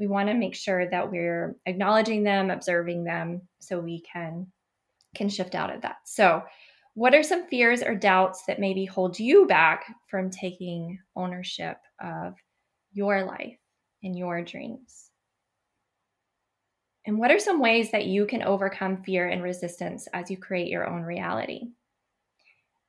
we 0.00 0.06
want 0.06 0.28
to 0.28 0.34
make 0.34 0.54
sure 0.54 0.88
that 0.90 1.10
we're 1.10 1.56
acknowledging 1.66 2.24
them, 2.24 2.50
observing 2.50 3.04
them, 3.04 3.42
so 3.60 3.78
we 3.78 4.02
can 4.10 4.46
can 5.14 5.28
shift 5.28 5.54
out 5.54 5.74
of 5.74 5.82
that. 5.82 5.96
So 6.04 6.42
what 6.94 7.14
are 7.14 7.22
some 7.22 7.46
fears 7.48 7.82
or 7.82 7.94
doubts 7.94 8.44
that 8.46 8.60
maybe 8.60 8.84
hold 8.84 9.18
you 9.18 9.46
back 9.46 9.84
from 10.08 10.30
taking 10.30 10.98
ownership 11.16 11.76
of 12.02 12.34
your 12.92 13.24
life 13.24 13.58
and 14.02 14.16
your 14.16 14.42
dreams? 14.42 15.10
And 17.06 17.18
what 17.18 17.30
are 17.30 17.38
some 17.38 17.60
ways 17.60 17.90
that 17.90 18.06
you 18.06 18.26
can 18.26 18.42
overcome 18.42 19.02
fear 19.02 19.28
and 19.28 19.42
resistance 19.42 20.08
as 20.14 20.30
you 20.30 20.38
create 20.38 20.68
your 20.68 20.88
own 20.88 21.02
reality? 21.02 21.64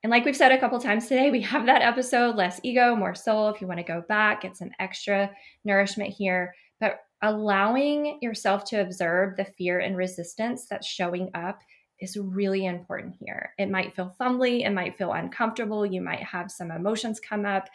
And 0.03 0.11
like 0.11 0.23
we've 0.23 0.37
said 0.37 0.51
a 0.51 0.59
couple 0.59 0.79
times 0.79 1.07
today, 1.07 1.31
we 1.31 1.41
have 1.41 1.65
that 1.65 1.81
episode 1.81 2.35
less 2.35 2.59
ego, 2.61 2.95
more 2.95 3.15
soul. 3.15 3.49
If 3.49 3.59
you 3.59 3.65
want 3.65 3.79
to 3.79 3.83
go 3.83 4.03
back, 4.07 4.41
get 4.41 4.55
some 4.55 4.69
extra 4.79 5.31
nourishment 5.63 6.13
here. 6.13 6.53
But 6.79 6.99
allowing 7.23 8.19
yourself 8.21 8.65
to 8.65 8.81
observe 8.81 9.35
the 9.35 9.45
fear 9.57 9.79
and 9.79 9.97
resistance 9.97 10.67
that's 10.69 10.85
showing 10.85 11.31
up 11.33 11.59
is 11.99 12.17
really 12.17 12.65
important 12.65 13.15
here. 13.19 13.53
It 13.57 13.69
might 13.69 13.95
feel 13.95 14.15
fumbly, 14.19 14.65
it 14.65 14.71
might 14.71 14.97
feel 14.97 15.13
uncomfortable, 15.13 15.85
you 15.85 16.01
might 16.01 16.23
have 16.23 16.51
some 16.51 16.71
emotions 16.71 17.19
come 17.19 17.45
up, 17.45 17.69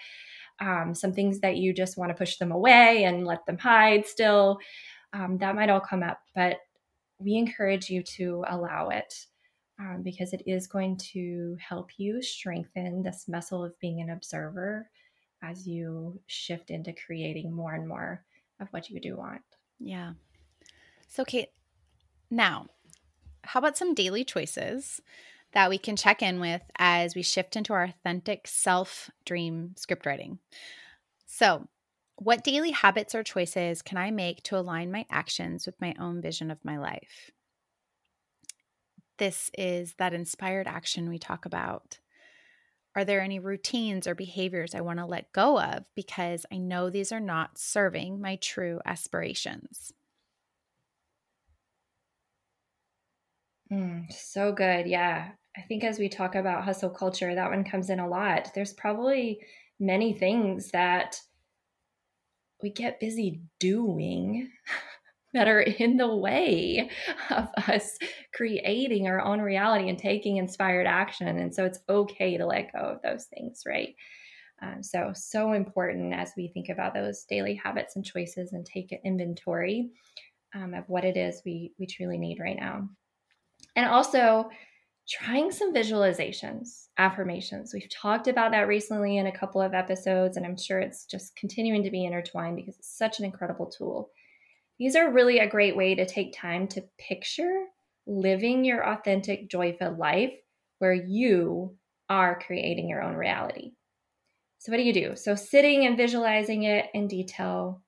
um, 0.61 0.95
some 0.95 1.13
things 1.13 1.41
that 1.41 1.57
you 1.57 1.73
just 1.73 1.97
want 1.97 2.11
to 2.11 2.15
push 2.15 2.37
them 2.37 2.53
away 2.53 3.05
and 3.05 3.27
let 3.27 3.45
them 3.47 3.59
hide 3.59 4.07
still. 4.07 4.59
Um, 5.13 5.39
that 5.39 5.55
might 5.55 5.71
all 5.71 5.81
come 5.81 6.03
up, 6.03 6.21
but 6.35 6.59
we 7.19 7.35
encourage 7.35 7.91
you 7.91 8.03
to 8.03 8.45
allow 8.49 8.89
it 8.89 9.27
um, 9.79 10.03
because 10.03 10.33
it 10.33 10.43
is 10.47 10.67
going 10.67 10.97
to 10.97 11.57
help 11.59 11.91
you 11.97 12.23
strengthen 12.23 13.03
this 13.03 13.27
muscle 13.29 13.65
of 13.65 13.79
being 13.81 14.01
an 14.01 14.11
observer 14.11 14.89
as 15.43 15.67
you 15.67 16.21
shift 16.27 16.71
into 16.71 16.93
creating 16.93 17.51
more 17.53 17.75
and 17.75 17.89
more 17.89 18.23
of 18.61 18.69
what 18.73 18.91
you 18.91 19.01
do 19.01 19.17
want. 19.17 19.41
Yeah. 19.79 20.13
So, 21.09 21.25
Kate, 21.25 21.49
now 22.31 22.67
how 23.43 23.59
about 23.59 23.77
some 23.77 23.95
daily 23.95 24.25
choices 24.25 25.01
that 25.53 25.71
we 25.71 25.79
can 25.79 25.97
check 25.97 26.23
in 26.23 26.41
with 26.41 26.63
as 26.79 27.15
we 27.15 27.23
shift 27.23 27.57
into 27.57 27.73
our 27.73 27.85
authentic 27.85 28.47
self 28.47 29.11
dream 29.25 29.75
script 29.77 30.07
writing? 30.07 30.39
So, 31.27 31.69
what 32.17 32.45
daily 32.45 32.71
habits 32.71 33.15
or 33.15 33.23
choices 33.23 33.83
can 33.83 33.97
I 33.97 34.11
make 34.11 34.43
to 34.45 34.59
align 34.59 34.93
my 34.93 35.07
actions 35.11 35.65
with 35.65 35.81
my 35.81 35.95
own 35.99 36.21
vision 36.21 36.51
of 36.51 36.65
my 36.65 36.79
life? 36.79 37.31
This 39.17 39.51
is 39.57 39.95
that 39.95 40.15
inspired 40.15 40.67
action 40.67 41.09
we 41.09 41.19
talk 41.19 41.45
about. 41.47 41.99
Are 42.97 43.05
there 43.05 43.21
any 43.21 43.39
routines 43.39 44.07
or 44.07 44.15
behaviors 44.15 44.75
I 44.75 44.81
want 44.81 44.99
to 44.99 45.07
let 45.07 45.33
go 45.33 45.61
of 45.61 45.85
because 45.95 46.45
I 46.53 46.57
know 46.57 46.91
these 46.91 47.13
are 47.13 47.21
not 47.21 47.57
serving 47.57 48.21
my 48.21 48.37
true 48.37 48.81
aspirations? 48.85 49.93
Mm, 53.73 54.13
so 54.13 54.53
good. 54.53 54.87
Yeah. 54.87 55.31
I 55.57 55.63
think 55.63 55.85
as 55.85 55.99
we 55.99 56.09
talk 56.09 56.35
about 56.35 56.65
hustle 56.65 56.91
culture, 56.91 57.35
that 57.35 57.51
one 57.51 57.65
comes 57.65 57.91
in 57.91 58.01
a 58.01 58.09
lot. 58.09 58.51
There's 58.55 58.73
probably 58.73 59.41
many 59.79 60.13
things 60.13 60.71
that 60.71 61.21
we 62.63 62.71
get 62.71 63.01
busy 63.01 63.41
doing 63.59 64.51
that 65.35 65.49
are 65.49 65.61
in 65.63 65.97
the 65.97 66.15
way 66.15 66.91
of 67.31 67.49
us 67.69 67.97
creating 68.35 69.07
our 69.07 69.21
own 69.21 69.41
reality 69.41 69.89
and 69.89 69.99
taking 69.99 70.37
inspired 70.37 70.87
action. 70.87 71.39
And 71.39 71.55
so 71.55 71.65
it's 71.65 71.81
okay 71.89 72.37
to 72.37 72.47
let 72.47 72.73
go 72.73 72.81
of 72.81 73.03
those 73.03 73.27
things, 73.27 73.63
right? 73.67 73.95
Um, 74.63 74.83
so, 74.83 75.13
so 75.15 75.53
important 75.53 76.13
as 76.15 76.33
we 76.37 76.49
think 76.49 76.69
about 76.69 76.95
those 76.95 77.25
daily 77.25 77.55
habits 77.55 77.97
and 77.97 78.05
choices 78.05 78.53
and 78.53 78.67
take 78.67 78.93
an 78.93 78.99
inventory 79.05 79.91
um, 80.55 80.75
of 80.75 80.85
what 80.89 81.05
it 81.05 81.17
is 81.17 81.43
we, 81.47 81.73
we 81.79 81.87
truly 81.87 82.19
need 82.19 82.39
right 82.41 82.59
now. 82.59 82.89
And 83.81 83.89
also 83.89 84.51
trying 85.09 85.51
some 85.51 85.73
visualizations, 85.73 86.89
affirmations. 86.99 87.73
We've 87.73 87.89
talked 87.89 88.29
about 88.29 88.51
that 88.51 88.69
recently 88.69 89.17
in 89.17 89.27
a 89.27 89.33
couple 89.33 89.63
of 89.63 89.73
episodes, 89.73 90.37
and 90.37 90.45
I'm 90.45 90.59
sure 90.59 90.81
it's 90.81 91.07
just 91.07 91.35
continuing 91.35 91.83
to 91.85 91.91
be 91.91 92.05
intertwined 92.05 92.57
because 92.57 92.77
it's 92.77 92.95
such 92.95 93.19
an 93.19 93.25
incredible 93.25 93.71
tool. 93.71 94.11
These 94.79 94.97
are 94.97 95.11
really 95.11 95.39
a 95.39 95.49
great 95.49 95.79
way 95.79 95.95
to 95.95 96.05
take 96.05 96.35
time 96.35 96.69
to 96.69 96.85
picture 96.99 97.65
living 98.07 98.67
your 98.67 98.87
authentic, 98.87 99.49
joy 99.49 99.75
filled 99.79 99.97
life 99.97 100.35
where 100.79 100.93
you 100.93 101.75
are 102.11 102.39
creating 102.39 102.87
your 102.87 103.03
own 103.03 103.15
reality. 103.15 103.73
So, 104.59 104.73
what 104.73 104.77
do 104.77 104.83
you 104.83 104.93
do? 104.93 105.17
So, 105.17 105.35
sitting 105.37 105.87
and 105.87 105.97
visualizing 105.97 106.65
it 106.65 106.91
in 106.93 107.09
detail, 107.09 107.81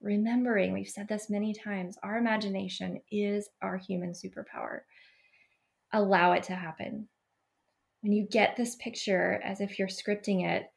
remembering, 0.00 0.72
we've 0.72 0.88
said 0.88 1.06
this 1.06 1.30
many 1.30 1.54
times, 1.54 1.96
our 2.02 2.16
imagination 2.18 3.00
is 3.12 3.48
our 3.62 3.76
human 3.76 4.10
superpower 4.10 4.80
allow 5.92 6.32
it 6.32 6.42
to 6.44 6.54
happen. 6.54 7.08
When 8.02 8.12
you 8.12 8.26
get 8.30 8.56
this 8.56 8.76
picture 8.76 9.40
as 9.44 9.60
if 9.60 9.78
you're 9.78 9.88
scripting 9.88 10.46
it, 10.46 10.70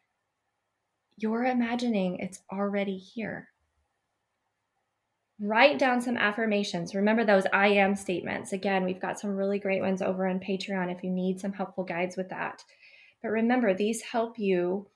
you're 1.17 1.45
imagining 1.45 2.19
it's 2.19 2.39
already 2.51 2.97
here. 2.97 3.49
write 5.39 5.79
down 5.79 6.01
some 6.01 6.17
affirmations. 6.17 6.93
Remember 6.93 7.23
those 7.23 7.45
I 7.53 7.67
am 7.69 7.95
statements. 7.95 8.51
Again, 8.51 8.83
we've 8.83 9.01
got 9.01 9.19
some 9.19 9.35
really 9.35 9.59
great 9.59 9.81
ones 9.81 10.01
over 10.01 10.27
on 10.27 10.39
Patreon 10.39 10.93
if 10.93 11.03
you 11.03 11.09
need 11.09 11.39
some 11.39 11.53
helpful 11.53 11.83
guides 11.83 12.17
with 12.17 12.29
that. 12.29 12.63
But 13.21 13.29
remember, 13.29 13.73
these 13.73 14.01
help 14.01 14.37
you 14.37 14.87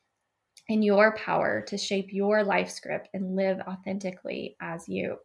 in 0.68 0.82
your 0.82 1.16
power 1.16 1.64
to 1.68 1.78
shape 1.78 2.08
your 2.12 2.44
life 2.44 2.70
script 2.70 3.10
and 3.14 3.36
live 3.36 3.60
authentically 3.68 4.56
as 4.62 4.88
you. 4.88 5.18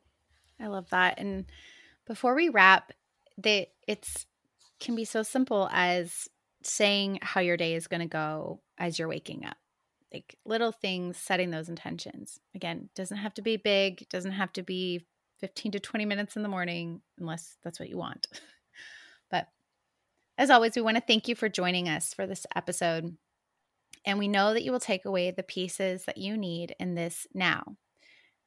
I 0.60 0.66
love 0.66 0.88
that. 0.90 1.18
And 1.18 1.46
before 2.06 2.34
we 2.34 2.48
wrap, 2.48 2.92
they 3.36 3.70
it's 3.86 4.26
can 4.80 4.94
be 4.94 5.04
so 5.04 5.22
simple 5.22 5.68
as 5.72 6.28
saying 6.62 7.18
how 7.22 7.40
your 7.40 7.56
day 7.56 7.74
is 7.74 7.86
going 7.86 8.00
to 8.00 8.06
go 8.06 8.60
as 8.76 8.98
you're 8.98 9.08
waking 9.08 9.44
up. 9.44 9.56
Like 10.12 10.36
little 10.44 10.72
things, 10.72 11.16
setting 11.16 11.50
those 11.50 11.68
intentions. 11.68 12.40
Again, 12.54 12.88
doesn't 12.94 13.16
have 13.16 13.34
to 13.34 13.42
be 13.42 13.56
big, 13.56 14.08
doesn't 14.08 14.32
have 14.32 14.52
to 14.54 14.62
be 14.62 15.06
15 15.40 15.72
to 15.72 15.80
20 15.80 16.04
minutes 16.04 16.36
in 16.36 16.42
the 16.42 16.48
morning 16.48 17.02
unless 17.18 17.56
that's 17.62 17.78
what 17.78 17.88
you 17.88 17.98
want. 17.98 18.26
but 19.30 19.48
as 20.36 20.50
always, 20.50 20.74
we 20.74 20.82
want 20.82 20.96
to 20.96 21.02
thank 21.06 21.28
you 21.28 21.34
for 21.34 21.48
joining 21.48 21.88
us 21.88 22.14
for 22.14 22.26
this 22.26 22.46
episode. 22.56 23.16
And 24.04 24.18
we 24.18 24.28
know 24.28 24.54
that 24.54 24.62
you 24.62 24.72
will 24.72 24.80
take 24.80 25.04
away 25.04 25.30
the 25.30 25.42
pieces 25.42 26.04
that 26.04 26.18
you 26.18 26.36
need 26.36 26.74
in 26.80 26.94
this 26.94 27.26
now. 27.34 27.76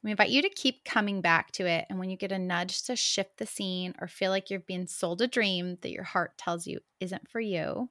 We 0.04 0.12
invite 0.12 0.30
you 0.30 0.42
to 0.42 0.50
keep 0.50 0.84
coming 0.84 1.22
back 1.22 1.52
to 1.54 1.68
it. 1.68 1.86
And 1.90 2.00
when 2.00 2.10
you 2.10 2.18
get 2.18 2.32
a 2.32 2.40
nudge 2.40 2.84
to 2.84 2.96
shift 2.96 3.38
the 3.38 3.46
scene 3.46 3.94
or 4.00 4.08
feel 4.08 4.32
like 4.32 4.50
you're 4.50 4.60
being 4.60 4.88
sold 4.88 5.22
a 5.22 5.28
dream 5.28 5.78
that 5.82 5.92
your 5.92 6.04
heart 6.04 6.38
tells 6.38 6.66
you 6.66 6.80
isn't 7.00 7.30
for 7.30 7.40
you, 7.40 7.90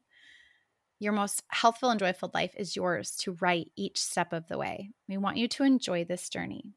your 0.98 1.12
most 1.12 1.42
healthful 1.48 1.90
and 1.90 2.00
joyful 2.00 2.30
life 2.34 2.52
is 2.56 2.76
yours 2.76 3.16
to 3.16 3.36
write 3.40 3.70
each 3.76 3.98
step 3.98 4.32
of 4.32 4.48
the 4.48 4.58
way. 4.58 4.90
We 5.08 5.16
want 5.18 5.38
you 5.38 5.48
to 5.48 5.64
enjoy 5.64 6.04
this 6.04 6.28
journey. 6.28 6.74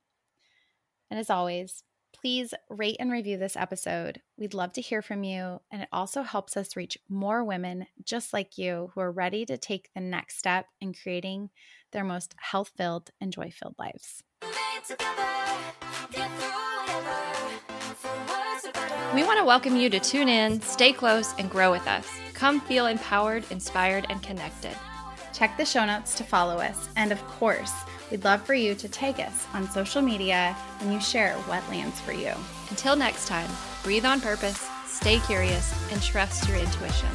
And 1.09 1.19
as 1.19 1.29
always, 1.29 1.83
please 2.13 2.53
rate 2.69 2.95
and 2.99 3.11
review 3.11 3.37
this 3.37 3.57
episode. 3.57 4.21
We'd 4.37 4.53
love 4.53 4.71
to 4.73 4.81
hear 4.81 5.01
from 5.01 5.23
you. 5.23 5.59
And 5.71 5.81
it 5.81 5.89
also 5.91 6.21
helps 6.21 6.55
us 6.55 6.77
reach 6.77 6.97
more 7.09 7.43
women 7.43 7.87
just 8.05 8.31
like 8.33 8.57
you 8.57 8.91
who 8.93 9.01
are 9.01 9.11
ready 9.11 9.45
to 9.45 9.57
take 9.57 9.89
the 9.93 10.01
next 10.01 10.37
step 10.37 10.67
in 10.79 10.93
creating 10.93 11.49
their 11.91 12.03
most 12.03 12.33
health 12.37 12.71
filled 12.77 13.09
and 13.19 13.33
joy 13.33 13.51
filled 13.51 13.75
lives. 13.77 14.23
We 19.13 19.23
want 19.23 19.39
to 19.39 19.45
welcome 19.45 19.77
you 19.77 19.89
to 19.89 19.99
tune 19.99 20.27
in, 20.27 20.59
stay 20.61 20.91
close, 20.91 21.33
and 21.37 21.49
grow 21.49 21.71
with 21.71 21.87
us. 21.87 22.05
Come 22.33 22.59
feel 22.59 22.87
empowered, 22.87 23.45
inspired, 23.49 24.05
and 24.09 24.21
connected. 24.21 24.75
Check 25.31 25.55
the 25.55 25.63
show 25.63 25.85
notes 25.85 26.15
to 26.15 26.25
follow 26.25 26.57
us. 26.57 26.89
And 26.97 27.13
of 27.13 27.25
course, 27.27 27.71
we'd 28.11 28.25
love 28.25 28.45
for 28.45 28.55
you 28.55 28.75
to 28.75 28.89
tag 28.89 29.21
us 29.21 29.45
on 29.53 29.69
social 29.69 30.01
media 30.01 30.53
when 30.79 30.91
you 30.91 30.99
share 30.99 31.35
what 31.43 31.67
lands 31.69 32.01
for 32.01 32.11
you. 32.11 32.33
Until 32.69 32.97
next 32.97 33.27
time, 33.27 33.49
breathe 33.83 34.05
on 34.05 34.19
purpose, 34.19 34.67
stay 34.85 35.19
curious, 35.19 35.73
and 35.93 36.01
trust 36.01 36.49
your 36.49 36.57
intuition. 36.57 37.09